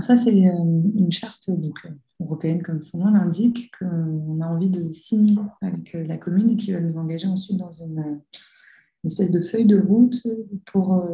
Ça, 0.00 0.16
c'est 0.16 0.48
euh, 0.48 0.82
une 0.96 1.12
charte 1.12 1.50
donc, 1.50 1.78
européenne, 2.20 2.62
comme 2.62 2.82
son 2.82 3.04
nom 3.04 3.12
l'indique, 3.12 3.70
qu'on 3.78 4.40
a 4.40 4.46
envie 4.46 4.70
de 4.70 4.92
signer 4.92 5.36
avec 5.62 5.92
la 5.92 6.16
commune 6.16 6.50
et 6.50 6.56
qui 6.56 6.72
va 6.72 6.80
nous 6.80 6.98
engager 6.98 7.26
ensuite 7.26 7.56
dans 7.56 7.72
une, 7.72 8.20
espèce 9.04 9.32
de 9.32 9.42
feuille 9.42 9.66
de 9.66 9.78
route 9.78 10.16
pour 10.64 11.06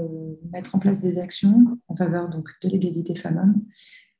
mettre 0.52 0.76
en 0.76 0.78
place 0.78 1.00
des 1.00 1.18
actions 1.18 1.76
en 1.88 1.96
faveur 1.96 2.28
donc, 2.28 2.48
de 2.62 2.68
l'égalité 2.68 3.16
femmes-hommes 3.16 3.64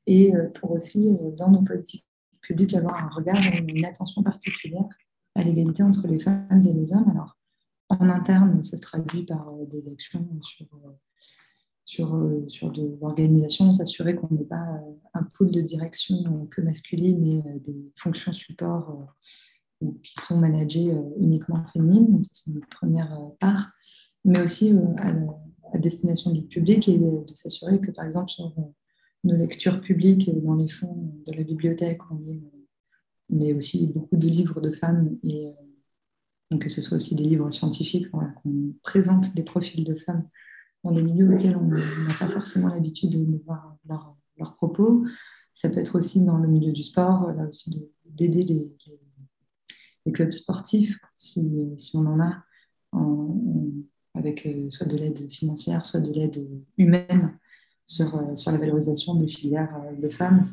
et 0.09 0.33
pour 0.55 0.73
aussi, 0.73 1.17
dans 1.37 1.53
nos 1.53 1.63
politiques 1.63 2.05
publiques, 2.43 2.75
avoir 2.75 3.05
un 3.05 3.09
regard 3.09 3.41
et 3.47 3.65
une 3.69 3.85
attention 3.85 4.25
particulière 4.25 4.89
à 5.35 5.45
l'égalité 5.45 5.83
entre 5.83 6.07
les 6.09 6.19
femmes 6.19 6.61
et 6.67 6.73
les 6.73 6.93
hommes. 6.93 7.09
Alors, 7.11 7.37
en 7.89 8.09
interne, 8.09 8.63
ça 8.63 8.77
se 8.77 8.83
traduit 8.83 9.25
par 9.25 9.49
euh, 9.49 9.67
des 9.67 9.89
actions 9.89 10.27
sur, 10.43 10.67
euh, 10.85 10.91
sur, 11.85 12.15
euh, 12.15 12.45
sur 12.49 12.71
de 12.71 12.97
l'organisation, 13.01 13.73
s'assurer 13.73 14.15
qu'on 14.15 14.33
n'ait 14.35 14.45
pas 14.45 14.81
un 15.15 15.23
pool 15.35 15.51
de 15.51 15.61
direction 15.61 16.47
que 16.51 16.61
masculine 16.61 17.25
et 17.25 17.61
des 17.61 17.93
fonctions 17.97 18.33
support 18.33 19.15
qui 19.81 20.15
sont 20.21 20.39
managées 20.39 20.95
uniquement 21.19 21.65
féminines. 21.73 22.21
C'est 22.23 22.51
une 22.51 22.61
première 22.61 23.19
part. 23.41 23.73
Mais 24.27 24.43
aussi 24.43 24.75
à, 24.99 25.79
destination 25.79 26.33
du 26.33 26.43
public 26.43 26.87
et 26.89 26.99
de, 26.99 27.25
s'assurer 27.35 27.81
que, 27.81 27.91
par 27.91 28.05
exemple, 28.05 28.31
sur 28.31 28.55
nos 29.25 29.37
lectures 29.37 29.81
publiques 29.81 30.31
dans 30.45 30.55
les 30.55 30.69
fonds 30.69 31.15
de 31.27 31.33
la 31.33 31.43
bibliothèque, 31.45 32.01
on 32.11 32.19
ait, 32.29 32.43
on 33.31 33.41
ait 33.41 33.55
aussi 33.55 33.87
beaucoup 33.87 34.17
de 34.17 34.29
livres 34.29 34.61
de 34.61 34.71
femmes 34.71 35.17
et 35.23 35.51
que 36.59 36.69
ce 36.69 36.83
soit 36.83 36.97
aussi 36.97 37.15
des 37.15 37.23
livres 37.23 37.51
scientifiques, 37.51 38.11
qu'on 38.11 38.75
présente 38.83 39.35
des 39.35 39.45
profils 39.45 39.85
de 39.85 39.95
femmes 39.95 40.27
dans 40.85 40.93
des 40.93 41.03
milieux 41.03 41.33
auxquels 41.35 41.57
on 41.57 41.67
n'a 41.69 42.15
pas 42.19 42.29
forcément 42.29 42.69
l'habitude 42.69 43.11
de, 43.11 43.43
voir 43.45 43.77
leurs 44.39 44.57
propos. 44.57 45.05
Ça 45.53 45.69
peut 45.69 45.81
être 45.81 45.99
aussi 45.99 46.25
dans 46.25 46.39
le 46.39 46.49
milieu 46.49 46.73
du 46.73 46.85
sport, 46.85 47.33
là 47.33 47.47
aussi 47.47 47.91
d'aider 48.05 48.45
les, 48.45 48.77
clubs 50.13 50.33
sportifs, 50.33 50.99
si, 51.17 51.77
on 51.95 52.05
en 52.07 52.19
a, 52.19 52.43
avec 54.15 54.47
euh, 54.47 54.69
soit 54.71 54.87
de 54.87 54.97
l'aide 54.97 55.31
financière, 55.31 55.85
soit 55.85 56.01
de 56.01 56.13
l'aide 56.13 56.49
humaine 56.77 57.39
sur, 57.87 58.15
euh, 58.17 58.35
sur 58.37 58.53
la 58.53 58.59
valorisation 58.59 59.15
des 59.15 59.29
filières 59.29 59.77
euh, 59.85 59.95
de 60.01 60.09
femmes. 60.09 60.51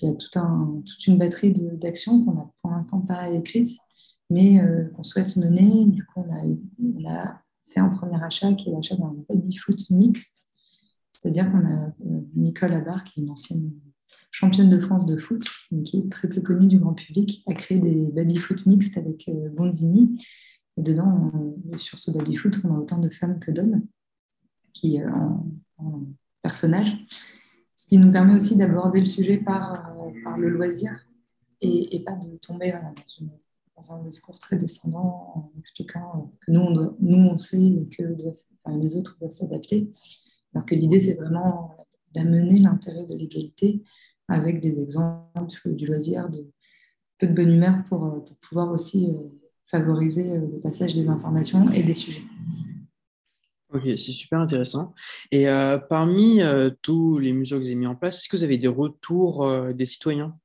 il 0.00 0.08
y 0.08 0.10
a 0.10 0.14
toute 0.14 1.06
une 1.06 1.18
batterie 1.18 1.52
d'actions 1.52 2.24
qu'on 2.24 2.34
n'a 2.34 2.50
pour 2.60 2.70
l'instant 2.70 3.00
pas 3.00 3.30
écrites, 3.30 3.70
mais 4.30 4.58
qu'on 4.94 5.02
souhaite 5.02 5.36
mener. 5.36 5.84
Du 5.84 6.04
coup, 6.06 6.24
on 6.24 7.06
a, 7.06 7.41
fait 7.72 7.80
un 7.80 7.88
premier 7.88 8.22
achat 8.22 8.52
qui 8.54 8.68
est 8.68 8.72
l'achat 8.72 8.96
d'un 8.96 9.14
baby-foot 9.28 9.90
mixte. 9.90 10.52
C'est-à-dire 11.12 11.50
qu'on 11.50 11.64
a 11.66 11.86
euh, 11.86 12.20
Nicole 12.34 12.74
Abar, 12.74 13.04
qui 13.04 13.20
est 13.20 13.22
une 13.22 13.30
ancienne 13.30 13.72
championne 14.30 14.70
de 14.70 14.80
France 14.80 15.06
de 15.06 15.16
foot, 15.16 15.42
qui 15.84 15.98
est 15.98 16.10
très 16.10 16.28
peu 16.28 16.40
connue 16.40 16.66
du 16.66 16.78
grand 16.78 16.94
public, 16.94 17.42
a 17.46 17.54
créé 17.54 17.78
des 17.78 18.06
baby-foot 18.12 18.66
mixtes 18.66 18.96
avec 18.96 19.28
euh, 19.28 19.48
Bonzini. 19.50 20.18
Et 20.76 20.82
dedans, 20.82 21.30
sur 21.76 21.98
ce 21.98 22.10
baby-foot, 22.10 22.60
on 22.64 22.74
a 22.74 22.78
autant 22.78 22.98
de 22.98 23.10
femmes 23.10 23.38
que 23.38 23.50
d'hommes 23.50 23.82
qui 24.72 24.98
en, 25.04 26.06
personnage. 26.40 26.96
Ce 27.74 27.86
qui 27.88 27.98
nous 27.98 28.10
permet 28.10 28.34
aussi 28.34 28.56
d'aborder 28.56 29.00
le 29.00 29.06
sujet 29.06 29.36
par, 29.36 29.94
le 30.38 30.48
loisir 30.48 31.06
et, 31.60 32.02
pas 32.04 32.12
de 32.12 32.36
tomber 32.38 32.72
dans 32.72 32.94
une 33.20 33.30
dans 33.76 33.92
un 33.92 34.04
discours 34.04 34.38
très 34.38 34.56
descendant 34.56 35.32
en 35.34 35.58
expliquant 35.58 36.32
que 36.46 36.52
nous, 36.52 36.60
on, 36.60 37.38
sait 37.38 37.66
et 37.66 37.88
que 37.96 38.02
les 38.68 38.96
autres 38.96 39.16
doivent 39.18 39.32
s'adapter. 39.32 39.90
Alors 40.54 40.66
que 40.66 40.74
l'idée, 40.74 41.00
c'est 41.00 41.14
vraiment 41.14 41.76
d'amener 42.14 42.58
l'intérêt 42.58 43.06
de 43.06 43.14
l'égalité 43.14 43.82
avec 44.28 44.60
des 44.60 44.80
exemples 44.80 45.74
du 45.74 45.86
loisir, 45.86 46.28
de 46.28 46.46
peu 47.18 47.26
de 47.26 47.34
bonne 47.34 47.50
humeur 47.50 47.84
pour, 47.88 48.24
pour 48.24 48.36
pouvoir 48.48 48.72
aussi 48.72 49.10
euh, 49.10 49.14
favoriser 49.66 50.32
euh, 50.32 50.40
le 50.52 50.60
passage 50.60 50.94
des 50.94 51.08
informations 51.08 51.70
et 51.72 51.82
des 51.82 51.94
sujets. 51.94 52.24
Ok, 53.72 53.82
c'est 53.84 53.96
super 53.96 54.40
intéressant. 54.40 54.92
Et 55.30 55.48
euh, 55.48 55.78
parmi 55.78 56.40
tous 56.82 57.18
les 57.18 57.32
mesures 57.32 57.56
que 57.56 57.62
vous 57.62 57.68
avez 57.68 57.76
mis 57.76 57.86
en 57.86 57.94
place, 57.94 58.18
est-ce 58.18 58.28
que 58.28 58.36
vous 58.36 58.42
avez 58.42 58.58
des 58.58 58.68
retours 58.68 59.72
des 59.72 59.86
citoyens? 59.86 60.36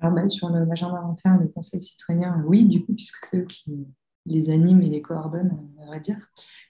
Alors, 0.00 0.14
bah, 0.14 0.28
sur 0.28 0.50
l'agenda 0.50 1.00
21, 1.00 1.38
le 1.38 1.48
conseil 1.48 1.80
citoyen, 1.80 2.42
oui, 2.46 2.66
du 2.66 2.84
coup, 2.84 2.94
puisque 2.94 3.24
c'est 3.26 3.38
eux 3.38 3.46
qui 3.46 3.86
les 4.26 4.50
animent 4.50 4.82
et 4.82 4.88
les 4.88 5.02
coordonnent, 5.02 5.68
on 5.78 5.90
va 5.90 5.98
dire. 5.98 6.18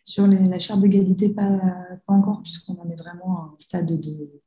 Sur 0.02 0.26
la 0.26 0.58
charte 0.58 0.80
d'égalité, 0.80 1.28
pas, 1.28 1.60
encore, 2.06 2.42
puisqu'on 2.42 2.76
en 2.78 2.88
est 2.90 2.96
vraiment 2.96 3.42
à 3.42 3.44
un 3.46 3.54
stade 3.58 3.86
de, 3.86 4.40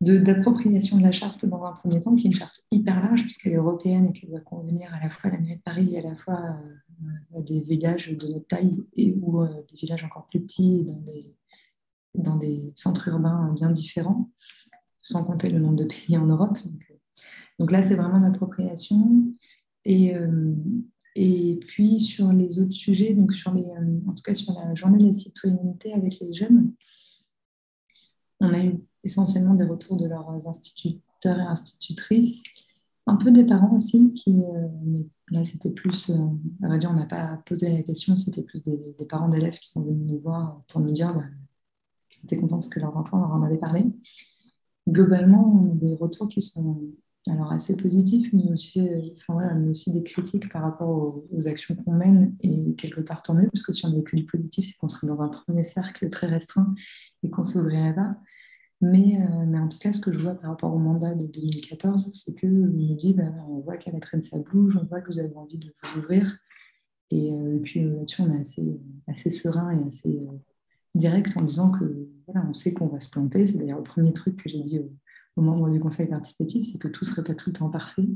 d'appropriation 0.00 0.98
de, 0.98 1.02
la 1.02 1.12
charte 1.12 1.44
dans 1.44 1.62
un 1.64 1.72
premier 1.72 2.00
temps, 2.00 2.14
qui 2.14 2.26
est 2.26 2.30
une 2.30 2.36
charte 2.36 2.60
hyper 2.70 3.02
large, 3.02 3.22
puisqu'elle 3.22 3.52
est 3.52 3.56
européenne 3.56 4.06
et 4.06 4.12
qu'elle 4.12 4.30
doit 4.30 4.40
convenir 4.40 4.92
à 4.94 5.00
la 5.02 5.10
fois 5.10 5.30
à 5.30 5.34
la 5.34 5.40
mairie 5.40 5.56
de 5.56 5.62
Paris 5.62 5.94
et 5.94 5.98
à 5.98 6.02
la 6.02 6.16
fois 6.16 6.40
euh, 6.40 7.38
à 7.38 7.42
des 7.42 7.60
villages 7.60 8.16
de 8.16 8.28
notre 8.28 8.46
taille 8.46 8.82
et, 8.94 9.14
ou 9.20 9.42
euh, 9.42 9.48
des 9.70 9.76
villages 9.76 10.04
encore 10.04 10.26
plus 10.28 10.40
petits 10.40 10.86
dans 12.14 12.36
des, 12.36 12.72
centres 12.74 13.08
urbains 13.08 13.52
bien 13.54 13.70
différents, 13.70 14.30
sans 15.00 15.24
compter 15.24 15.50
le 15.50 15.58
nombre 15.58 15.76
de 15.76 15.84
pays 15.84 16.16
en 16.16 16.26
Europe. 16.26 16.58
Donc, 16.64 16.92
donc 17.58 17.72
là, 17.72 17.82
c'est 17.82 17.96
vraiment 17.96 18.20
l'appropriation. 18.20 19.32
Et, 19.84 20.14
euh, 20.14 20.54
et 21.14 21.56
puis 21.56 21.98
sur 21.98 22.32
les 22.32 22.60
autres 22.60 22.72
sujets, 22.72 23.14
donc 23.14 23.32
sur 23.32 23.52
les, 23.52 23.64
euh, 23.64 24.00
en 24.06 24.12
tout 24.12 24.22
cas 24.22 24.34
sur 24.34 24.52
la 24.54 24.74
journée 24.74 24.98
de 24.98 25.06
la 25.06 25.12
citoyenneté 25.12 25.92
avec 25.92 26.20
les 26.20 26.32
jeunes, 26.32 26.72
on 28.40 28.52
a 28.52 28.62
eu 28.64 28.80
essentiellement 29.02 29.54
des 29.54 29.64
retours 29.64 29.96
de 29.96 30.06
leurs 30.06 30.46
instituteurs 30.46 31.38
et 31.38 31.42
institutrices, 31.42 32.44
un 33.06 33.16
peu 33.16 33.32
des 33.32 33.44
parents 33.44 33.74
aussi, 33.74 34.12
qui, 34.12 34.44
euh, 34.44 34.68
mais 34.84 35.06
là 35.30 35.44
c'était 35.44 35.70
plus, 35.70 36.10
à 36.62 36.68
vrai 36.68 36.78
dire, 36.78 36.90
on 36.90 36.94
n'a 36.94 37.06
pas 37.06 37.42
posé 37.46 37.72
la 37.72 37.82
question, 37.82 38.16
c'était 38.18 38.42
plus 38.42 38.62
des, 38.62 38.94
parents 39.08 39.28
d'élèves 39.28 39.58
qui 39.58 39.68
sont 39.68 39.82
venus 39.82 40.06
nous 40.06 40.20
voir 40.20 40.62
pour 40.68 40.80
nous 40.80 40.92
dire 40.92 41.14
bah, 41.14 41.24
qu'ils 42.10 42.24
étaient 42.24 42.38
contents 42.38 42.56
parce 42.56 42.68
que 42.68 42.80
leurs 42.80 42.96
enfants 42.96 43.18
leur 43.18 43.32
en 43.32 43.42
avaient 43.42 43.58
parlé. 43.58 43.86
Globalement, 44.88 45.62
on 45.64 45.72
a 45.72 45.74
des 45.74 45.94
retours 45.96 46.28
qui 46.28 46.42
sont 46.42 46.80
alors 47.28 47.52
assez 47.52 47.76
positif, 47.76 48.32
mais 48.32 48.50
aussi, 48.52 48.80
euh, 48.80 49.70
aussi 49.70 49.92
des 49.92 50.02
critiques 50.02 50.50
par 50.52 50.62
rapport 50.62 50.88
aux, 51.30 51.48
actions 51.48 51.74
qu'on 51.76 51.92
mène. 51.92 52.36
Et 52.42 52.74
quelque 52.76 53.00
part, 53.00 53.22
tant 53.22 53.34
mieux, 53.34 53.48
parce 53.52 53.62
que 53.62 53.72
si 53.72 53.84
on 53.86 53.90
avait 53.90 54.02
que 54.02 54.16
du 54.16 54.24
positif, 54.24 54.66
c'est 54.66 54.76
qu'on 54.78 54.88
serait 54.88 55.06
dans 55.06 55.22
un 55.22 55.28
premier 55.28 55.64
cercle 55.64 56.08
très 56.10 56.26
restreint 56.26 56.74
et 57.22 57.30
qu'on 57.30 57.42
s'ouvrirait 57.42 57.94
pas. 57.94 58.16
Mais, 58.80 59.20
euh, 59.20 59.46
mais, 59.46 59.58
en 59.58 59.68
tout 59.68 59.78
cas, 59.78 59.92
ce 59.92 60.00
que 60.00 60.12
je 60.12 60.18
vois 60.18 60.34
par 60.34 60.50
rapport 60.50 60.72
au 60.74 60.78
mandat 60.78 61.14
de 61.14 61.26
2014, 61.26 62.10
c'est 62.12 62.38
qu'on 62.40 62.48
nous 62.48 62.94
dit 62.94 63.14
bah, 63.14 63.32
on 63.48 63.60
voit 63.60 63.76
qu'à 63.76 63.90
la 63.90 64.00
traîne 64.00 64.22
ça 64.22 64.38
bouge, 64.38 64.78
on 64.80 64.86
voit 64.86 65.00
que 65.00 65.12
vous 65.12 65.18
avez 65.18 65.34
envie 65.34 65.58
de 65.58 65.72
vous 65.82 65.98
ouvrir. 65.98 66.38
Et, 67.10 67.32
euh, 67.32 67.58
puis 67.62 67.84
là-dessus, 67.84 68.22
on 68.22 68.30
est 68.30 68.40
assez, 68.40 68.80
assez 69.06 69.30
serein 69.30 69.78
et 69.78 69.86
assez 69.86 70.18
direct 70.94 71.36
en 71.36 71.42
disant 71.42 71.72
que 71.72 72.08
voilà, 72.26 72.46
on 72.48 72.52
sait 72.52 72.72
qu'on 72.72 72.86
va 72.88 73.00
se 73.00 73.10
planter. 73.10 73.46
C'est 73.46 73.58
d'ailleurs 73.58 73.78
le 73.78 73.84
premier 73.84 74.12
truc 74.12 74.36
que 74.36 74.48
j'ai 74.48 74.62
dit 74.62 74.78
aux 74.78 74.92
membres 75.42 75.70
du 75.70 75.80
conseil 75.80 76.08
participatif, 76.08 76.66
c'est 76.70 76.78
que 76.78 76.88
tout 76.88 77.04
ne 77.04 77.10
serait 77.10 77.24
pas 77.24 77.34
tout 77.34 77.50
le 77.50 77.54
temps 77.54 77.70
parfait, 77.70 78.08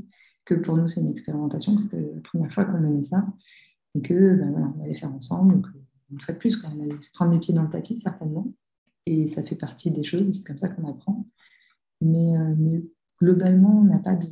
que 0.45 0.55
pour 0.55 0.77
nous, 0.77 0.87
c'est 0.87 1.01
une 1.01 1.09
expérimentation, 1.09 1.75
que 1.75 1.81
c'était 1.81 2.01
la 2.01 2.21
première 2.21 2.53
fois 2.53 2.65
qu'on 2.65 2.79
menait 2.79 3.03
ça, 3.03 3.25
et 3.95 4.01
que 4.01 4.35
ben, 4.35 4.73
on 4.77 4.81
allait 4.83 4.95
faire 4.95 5.13
ensemble. 5.13 5.55
Donc, 5.55 5.67
une 6.11 6.19
fois 6.19 6.33
de 6.33 6.39
plus, 6.39 6.63
on 6.65 6.81
allait 6.81 7.01
se 7.01 7.11
prendre 7.11 7.31
les 7.31 7.39
pieds 7.39 7.53
dans 7.53 7.63
le 7.63 7.69
tapis, 7.69 7.97
certainement, 7.97 8.51
et 9.05 9.27
ça 9.27 9.43
fait 9.43 9.55
partie 9.55 9.91
des 9.91 10.03
choses, 10.03 10.29
c'est 10.31 10.45
comme 10.45 10.57
ça 10.57 10.69
qu'on 10.69 10.87
apprend. 10.87 11.27
Mais, 12.01 12.37
euh, 12.37 12.81
globalement, 13.21 13.79
on 13.79 13.83
n'a 13.83 13.99
pas 13.99 14.15
de, 14.15 14.27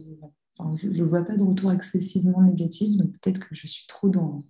je 0.75 0.87
ne 0.87 1.07
vois 1.07 1.23
pas 1.23 1.37
de 1.37 1.43
retour 1.43 1.71
excessivement 1.71 2.41
négatif, 2.41 2.97
donc 2.97 3.11
peut-être 3.13 3.39
que 3.39 3.55
je 3.55 3.67
suis 3.67 3.87
trop 3.87 4.09
dans. 4.09 4.43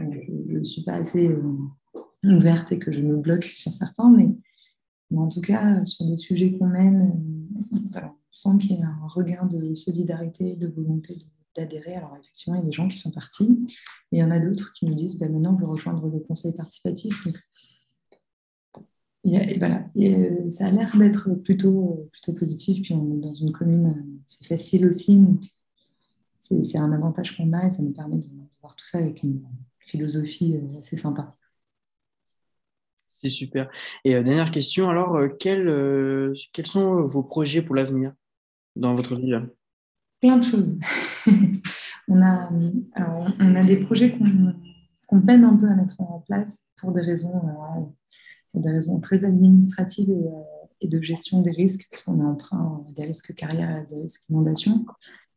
Euh, 0.00 0.04
je 0.48 0.58
ne 0.58 0.64
suis 0.64 0.82
pas 0.82 0.94
assez 0.94 1.28
euh, 1.28 1.56
ouverte 2.24 2.72
et 2.72 2.78
que 2.78 2.92
je 2.92 3.00
me 3.00 3.16
bloque 3.16 3.44
sur 3.44 3.72
certains, 3.72 4.10
mais 4.10 4.36
mais 5.10 5.18
en 5.18 5.28
tout 5.28 5.40
cas, 5.40 5.84
sur 5.84 6.06
des 6.06 6.16
sujets 6.16 6.52
qu'on 6.52 6.66
mène, 6.66 7.12
euh, 7.72 8.00
on 8.02 8.12
sent 8.30 8.58
qu'il 8.60 8.78
y 8.78 8.82
a 8.82 8.88
un 8.88 9.06
regain 9.06 9.46
de 9.46 9.74
solidarité, 9.74 10.56
de 10.56 10.68
volonté 10.68 11.18
d'adhérer. 11.56 11.94
Alors 11.94 12.16
effectivement, 12.20 12.56
il 12.56 12.60
y 12.60 12.62
a 12.62 12.66
des 12.66 12.72
gens 12.72 12.88
qui 12.88 12.98
sont 12.98 13.10
partis, 13.10 13.58
il 14.12 14.18
y 14.18 14.22
en 14.22 14.30
a 14.30 14.38
d'autres 14.38 14.72
qui 14.74 14.86
nous 14.86 14.94
disent 14.94 15.18
bah, 15.18 15.28
maintenant, 15.28 15.54
on 15.54 15.56
veut 15.56 15.66
rejoindre 15.66 16.08
le 16.08 16.20
conseil 16.20 16.54
participatif. 16.54 17.14
et 19.24 19.58
voilà. 19.58 19.88
Euh, 19.96 20.50
ça 20.50 20.66
a 20.66 20.70
l'air 20.70 20.94
d'être 20.96 21.34
plutôt, 21.36 22.08
plutôt 22.12 22.38
positif. 22.38 22.82
Puis 22.82 22.94
on 22.94 23.16
est 23.16 23.20
dans 23.20 23.34
une 23.34 23.52
commune, 23.52 23.86
euh, 23.86 24.20
c'est 24.26 24.46
facile 24.46 24.86
aussi. 24.86 25.24
C'est 26.40 26.78
un 26.78 26.92
avantage 26.92 27.36
qu'on 27.36 27.52
a 27.52 27.66
et 27.66 27.70
ça 27.70 27.82
nous 27.82 27.92
permet 27.92 28.16
de 28.16 28.26
voir 28.60 28.74
tout 28.74 28.86
ça 28.86 28.98
avec 28.98 29.22
une 29.22 29.42
philosophie 29.80 30.56
assez 30.78 30.96
sympa. 30.96 31.37
C'est 33.20 33.28
super. 33.28 33.68
Et 34.04 34.14
euh, 34.14 34.22
dernière 34.22 34.50
question, 34.50 34.88
alors, 34.88 35.16
euh, 35.16 35.28
euh, 35.46 36.34
quels 36.52 36.66
sont 36.66 37.02
vos 37.06 37.22
projets 37.22 37.62
pour 37.62 37.74
l'avenir 37.74 38.12
dans 38.76 38.94
votre 38.94 39.16
vie 39.16 39.32
Plein 40.20 40.36
de 40.36 40.44
choses. 40.44 40.78
on, 42.08 42.22
a, 42.22 42.50
on 43.40 43.54
a 43.56 43.64
des 43.64 43.78
projets 43.78 44.16
qu'on 45.06 45.20
peine 45.20 45.44
un 45.44 45.56
peu 45.56 45.68
à 45.68 45.74
mettre 45.74 46.00
en 46.00 46.22
place 46.26 46.66
pour 46.76 46.92
des 46.92 47.02
raisons, 47.02 47.94
des 48.54 48.70
raisons 48.70 49.00
très 49.00 49.24
administratives 49.24 50.10
et 50.80 50.86
de 50.86 51.00
gestion 51.00 51.42
des 51.42 51.50
risques, 51.50 51.88
parce 51.90 52.04
qu'on 52.04 52.20
est 52.20 52.24
emprunt 52.24 52.84
des 52.96 53.02
risques 53.02 53.34
carrière 53.34 53.78
et 53.78 53.94
des 53.94 54.02
risques 54.02 54.28
inondation, 54.28 54.86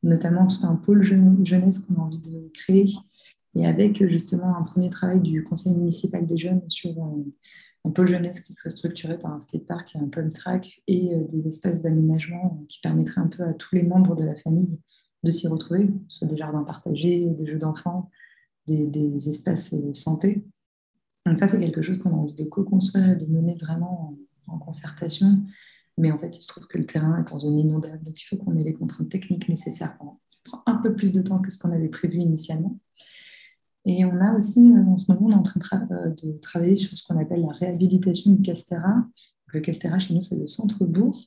notamment 0.04 0.46
tout 0.46 0.66
un 0.66 0.76
pôle 0.76 1.02
jeunesse 1.02 1.80
qu'on 1.80 1.96
a 1.96 2.06
envie 2.06 2.20
de 2.20 2.52
créer, 2.54 2.88
et 3.56 3.66
avec 3.68 4.06
justement 4.08 4.56
un 4.56 4.64
premier 4.64 4.90
travail 4.90 5.20
du 5.20 5.44
conseil 5.44 5.76
municipal 5.76 6.26
des 6.26 6.38
jeunes 6.38 6.62
sur 6.70 6.94
un 7.84 7.90
pôle 7.90 8.08
jeunesse 8.08 8.42
qui 8.42 8.54
serait 8.54 8.70
structuré 8.70 9.18
par 9.18 9.34
un 9.34 9.40
skatepark 9.40 9.96
un 9.96 10.08
pump 10.08 10.34
track 10.34 10.82
et 10.88 11.16
des 11.16 11.48
espaces 11.48 11.82
d'aménagement 11.82 12.64
qui 12.70 12.80
permettraient 12.80 13.22
un 13.22 13.28
peu 13.28 13.44
à 13.44 13.54
tous 13.54 13.76
les 13.76 13.84
membres 13.84 14.16
de 14.16 14.24
la 14.24 14.36
famille 14.36 14.80
de 15.24 15.32
s'y 15.32 15.48
retrouver, 15.48 15.90
soit 16.08 16.28
des 16.28 16.38
jardins 16.38 16.64
partagés, 16.64 17.28
des 17.28 17.46
jeux 17.46 17.60
d'enfants, 17.60 18.10
des, 18.68 18.86
des, 18.88 19.30
espaces 19.30 19.76
santé. 19.94 20.44
Donc 21.26 21.38
ça, 21.38 21.48
c'est 21.48 21.60
quelque 21.60 21.82
chose 21.82 22.00
qu'on 22.00 22.12
a 22.12 22.16
envie 22.16 22.36
de 22.36 22.44
co-construire 22.44 23.10
et 23.10 23.16
de 23.16 23.26
mener 23.26 23.56
vraiment 23.56 24.18
en, 24.48 24.58
concertation. 24.58 25.44
Mais 25.98 26.12
en 26.12 26.18
fait, 26.18 26.36
il 26.36 26.42
se 26.42 26.48
trouve 26.48 26.68
que 26.68 26.78
le 26.78 26.86
terrain 26.86 27.24
est 27.24 27.32
en 27.32 27.40
zone 27.40 27.60
inondable, 27.60 28.04
donc 28.04 28.20
il 28.22 28.26
faut 28.26 28.38
qu'on 28.38 28.58
ait 28.58 28.64
les 28.64 28.74
contraintes 28.74 29.10
techniques 29.10 29.48
nécessaires. 29.48 29.98
Ça 30.26 30.38
prend 30.44 30.64
un 30.66 30.78
peu 30.78 30.96
plus 30.96 31.12
de 31.12 31.22
temps 31.22 31.40
que 31.40 31.52
ce 31.52 31.60
qu'on 31.60 31.72
avait 31.72 31.90
prévu 31.90 32.18
initialement. 32.18 32.80
Et 33.86 34.06
on 34.06 34.20
a 34.22 34.36
aussi, 34.38 34.60
euh, 34.60 34.84
en 34.86 34.98
ce 34.98 35.12
moment, 35.12 35.28
on 35.28 35.32
est 35.32 35.36
en 35.36 35.44
train 35.44 35.60
de, 35.60 35.94
euh, 35.94 36.10
de 36.24 36.38
travailler 36.40 36.76
sur 36.76 36.96
ce 36.98 37.04
qu'on 37.04 37.20
appelle 37.20 37.42
la 37.42 37.54
réhabilitation 37.54 38.32
du 38.32 38.42
Castera. 38.42 39.06
Le 39.48 39.60
Castera, 39.60 39.98
chez 40.00 40.14
nous, 40.14 40.24
c'est 40.24 40.36
le 40.36 40.48
centre-bourg. 40.48 41.20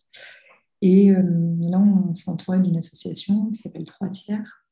Et 0.81 1.11
euh, 1.11 1.23
là, 1.59 1.81
on 1.81 2.15
s'est 2.15 2.31
entouré 2.31 2.61
d'une 2.61 2.77
association 2.77 3.51
qui 3.51 3.59
s'appelle 3.59 3.85
Trois 3.85 4.09
Tiers, 4.09 4.67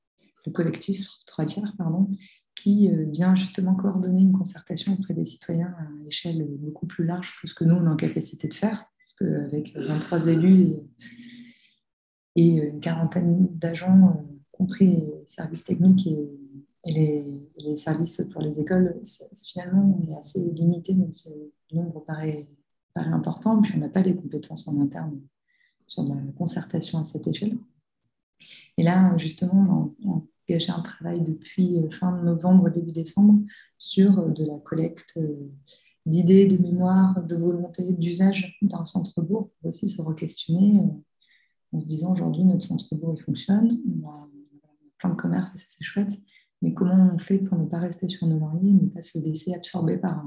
le 0.46 0.52
collectif 0.52 1.08
Trois 1.26 1.44
Tiers, 1.44 1.74
pardon, 1.76 2.08
qui 2.54 2.90
vient 3.10 3.34
justement 3.34 3.74
coordonner 3.74 4.20
une 4.20 4.32
concertation 4.32 4.92
auprès 4.92 5.14
des 5.14 5.24
citoyens 5.24 5.74
à 5.78 6.06
échelle 6.06 6.46
beaucoup 6.60 6.86
plus 6.86 7.04
large 7.04 7.40
que 7.40 7.48
ce 7.48 7.54
que 7.54 7.64
nous, 7.64 7.74
on 7.74 7.86
est 7.86 7.88
en 7.88 7.96
capacité 7.96 8.46
de 8.46 8.54
faire, 8.54 8.84
puisque 8.98 9.22
avec 9.22 9.74
23 9.74 10.26
élus 10.28 10.74
et, 12.36 12.56
une 12.56 12.80
quarantaine 12.80 13.48
d'agents, 13.56 14.22
compris 14.52 15.10
services 15.26 15.64
techniques 15.64 16.06
et, 16.06 16.30
les, 16.84 17.76
services 17.76 18.22
pour 18.32 18.42
les 18.42 18.60
écoles, 18.60 19.00
finalement, 19.34 19.98
on 20.00 20.08
est 20.08 20.16
assez 20.16 20.40
limité, 20.50 20.94
donc 20.94 21.14
ce 21.14 21.28
nombre 21.72 22.04
paraît, 22.04 22.48
important, 22.94 23.60
puis 23.62 23.72
on 23.76 23.78
n'a 23.78 23.88
pas 23.88 24.02
les 24.02 24.14
compétences 24.14 24.68
en 24.68 24.78
interne 24.80 25.18
sur 25.86 26.02
la 26.02 26.16
concertation 26.36 26.98
à 26.98 27.04
cette 27.04 27.26
échelle. 27.26 27.56
Et 28.76 28.82
là, 28.82 29.16
justement, 29.18 29.94
on 30.04 30.10
a 30.10 30.22
engagé 30.48 30.72
un 30.72 30.80
travail 30.80 31.22
depuis 31.22 31.78
euh, 31.78 31.90
fin 31.90 32.22
novembre, 32.22 32.70
début 32.70 32.92
décembre, 32.92 33.42
sur 33.78 34.18
euh, 34.18 34.28
de 34.30 34.44
la 34.44 34.58
collecte 34.58 35.14
euh, 35.16 35.50
d'idées, 36.06 36.46
de 36.46 36.60
mémoire, 36.60 37.22
de 37.22 37.36
volonté, 37.36 37.92
d'usage 37.92 38.58
d'un 38.62 38.84
centre-bourg 38.84 39.50
pour 39.60 39.68
aussi 39.68 39.88
se 39.88 40.02
re-questionner 40.02 40.80
en 41.72 41.78
se 41.78 41.84
disant 41.84 42.12
aujourd'hui 42.12 42.44
notre 42.44 42.64
centre-bourg 42.64 43.14
il 43.18 43.22
fonctionne, 43.22 43.80
on 44.02 44.08
a, 44.08 44.28
plein 44.98 45.10
de 45.10 45.16
commerces 45.16 45.50
et 45.54 45.58
ça 45.58 45.64
c'est 45.68 45.84
chouette, 45.84 46.12
mais 46.62 46.72
comment 46.72 47.10
on 47.12 47.18
fait 47.18 47.38
pour 47.38 47.58
ne 47.58 47.66
pas 47.66 47.78
rester 47.78 48.08
sur 48.08 48.26
nos 48.26 48.38
lauriers, 48.38 48.72
ne 48.72 48.88
pas 48.88 49.00
se 49.00 49.18
laisser 49.18 49.54
absorber 49.54 49.98
par, 49.98 50.24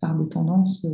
par 0.00 0.16
des 0.16 0.28
tendances, 0.28 0.86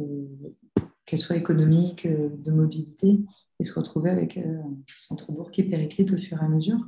qu'elles 1.07 1.21
soient 1.21 1.37
économiques, 1.37 2.07
de 2.07 2.53
mobilité, 2.53 3.25
et 3.61 3.65
se 3.65 3.79
retrouver 3.79 4.11
avec 4.11 4.37
euh, 4.37 4.61
un 4.63 4.77
centre-bourg 4.99 5.51
qui 5.51 5.63
périclite 5.63 6.13
au 6.13 6.17
fur 6.17 6.41
et 6.41 6.45
à 6.45 6.49
mesure? 6.49 6.79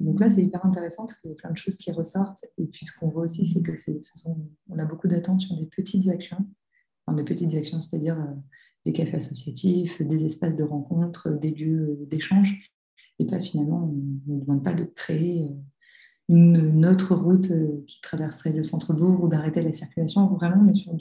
Donc 0.00 0.18
là, 0.18 0.28
c'est 0.28 0.42
hyper 0.42 0.64
intéressant 0.66 1.06
parce 1.06 1.20
qu'il 1.20 1.30
y 1.30 1.34
a 1.34 1.36
plein 1.36 1.52
de 1.52 1.56
choses 1.56 1.76
qui 1.76 1.92
ressortent. 1.92 2.44
Et 2.58 2.66
puis, 2.66 2.84
ce 2.84 2.98
qu'on 2.98 3.10
voit 3.10 3.24
aussi, 3.24 3.46
c'est 3.46 3.62
que 3.62 3.72
on 4.68 4.78
a 4.78 4.84
beaucoup 4.84 5.06
d'attentes 5.06 5.42
sur 5.42 5.56
des 5.56 5.66
petites 5.66 6.08
actions. 6.08 6.44
Enfin, 7.06 7.16
des 7.16 7.24
petites 7.24 7.54
actions, 7.54 7.80
c'est-à-dire 7.80 8.18
euh, 8.18 8.34
des 8.84 8.92
cafés 8.92 9.18
associatifs, 9.18 10.02
des 10.02 10.24
espaces 10.24 10.56
de 10.56 10.64
rencontre, 10.64 11.30
des 11.30 11.50
lieux 11.50 11.98
euh, 12.00 12.06
d'échange. 12.06 12.70
Et 13.20 13.26
pas 13.26 13.40
finalement, 13.40 13.84
on 13.84 14.32
ne 14.32 14.40
demande 14.40 14.64
pas 14.64 14.74
de 14.74 14.84
créer 14.84 15.48
une, 16.28 16.86
autre 16.86 17.14
route 17.14 17.48
qui 17.86 18.00
traverserait 18.00 18.52
le 18.52 18.62
centre-bourg 18.62 19.22
ou 19.22 19.28
d'arrêter 19.28 19.62
la 19.62 19.72
circulation. 19.72 20.26
Vraiment, 20.28 20.68
est 20.68 20.74
sur 20.74 20.94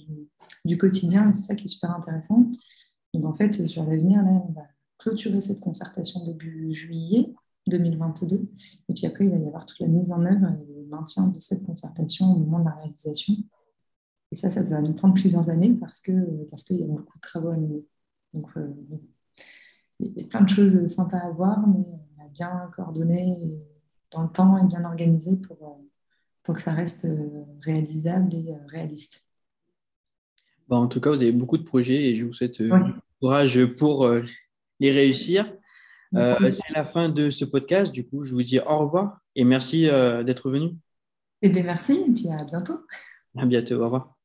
du, 0.66 0.78
quotidien 0.78 1.30
et 1.30 1.34
c'est 1.34 1.44
ça 1.44 1.56
qui 1.56 1.66
est 1.66 1.70
super 1.70 1.92
intéressant. 1.96 2.52
Donc 3.14 3.26
en 3.26 3.34
fait, 3.34 3.68
sur 3.68 3.84
l'avenir, 3.84 4.24
là, 4.24 4.32
on 4.32 4.52
va 4.54 4.64
clôturer 4.98 5.42
cette 5.42 5.60
concertation 5.60 6.24
début 6.26 6.72
juillet 6.72 7.34
2022. 7.68 8.50
Et 8.90 8.94
puis 8.94 9.06
après, 9.06 9.26
il 9.26 9.32
va 9.32 9.38
y 9.38 9.48
avoir 9.48 9.66
toute 9.66 9.80
la 9.80 9.88
mise 9.88 10.12
en 10.12 10.26
œuvre 10.26 10.48
et 10.48 10.74
le 10.74 10.86
maintien 10.88 11.28
de 11.28 11.40
cette 11.40 11.66
concertation 11.66 12.34
au 12.34 12.40
moment 12.40 12.60
de 12.60 12.66
la 12.66 12.76
réalisation. 12.76 13.34
Et 14.32 14.36
ça, 14.36 14.50
ça 14.50 14.64
va 14.64 14.82
nous 14.82 14.94
prendre 14.94 15.14
plusieurs 15.14 15.50
années 15.50 15.74
parce 15.74 16.02
qu'il 16.02 16.48
parce 16.50 16.70
y 16.70 16.84
a 16.84 16.88
beaucoup 16.88 17.18
de 17.18 17.22
travaux 17.22 17.50
à 17.50 17.58
mener. 17.58 17.86
Donc, 18.34 18.48
euh, 18.58 18.74
il 20.00 20.14
y 20.14 20.24
a 20.24 20.28
plein 20.28 20.42
de 20.42 20.50
choses 20.50 20.88
sympas 20.88 21.20
à 21.20 21.30
voir, 21.30 21.68
mais 21.68 21.86
on 22.18 22.26
a 22.26 22.28
bien 22.30 22.72
coordonné 22.76 23.62
dans 24.14 24.24
le 24.24 24.30
temps 24.30 24.58
et 24.58 24.68
bien 24.68 24.84
organisé 24.86 25.38
pour, 25.38 25.58
euh, 25.62 25.90
pour 26.44 26.56
que 26.56 26.62
ça 26.62 26.74
reste 26.74 27.06
euh, 27.06 27.44
réalisable 27.62 28.34
et 28.34 28.56
réaliste. 28.68 29.28
Bon, 30.68 30.78
en 30.78 30.88
tout 30.88 31.02
cas, 31.02 31.10
vous 31.10 31.22
avez 31.22 31.32
beaucoup 31.32 31.58
de 31.58 31.64
projets 31.64 32.10
et 32.10 32.16
je 32.16 32.26
vous 32.26 32.34
souhaite 32.34 32.62
courage 33.20 33.66
pour 33.76 34.08
les 34.80 34.92
réussir. 34.92 35.46
Euh, 36.16 36.36
c'est 36.40 36.74
la 36.74 36.86
fin 36.86 37.10
de 37.10 37.30
ce 37.30 37.46
podcast. 37.46 37.92
Du 37.92 38.08
coup, 38.08 38.24
je 38.24 38.32
vous 38.32 38.44
dis 38.44 38.60
au 38.60 38.78
revoir 38.80 39.20
et 39.36 39.44
merci 39.44 39.90
euh, 39.90 40.24
d'être 40.24 40.50
venu. 40.50 40.76
Eh 41.42 41.50
bien, 41.50 41.64
merci 41.64 42.04
et 42.08 42.12
puis 42.12 42.30
à 42.30 42.44
bientôt. 42.44 42.80
À 43.36 43.46
bientôt. 43.46 43.76
Au 43.76 43.86
revoir. 43.86 44.16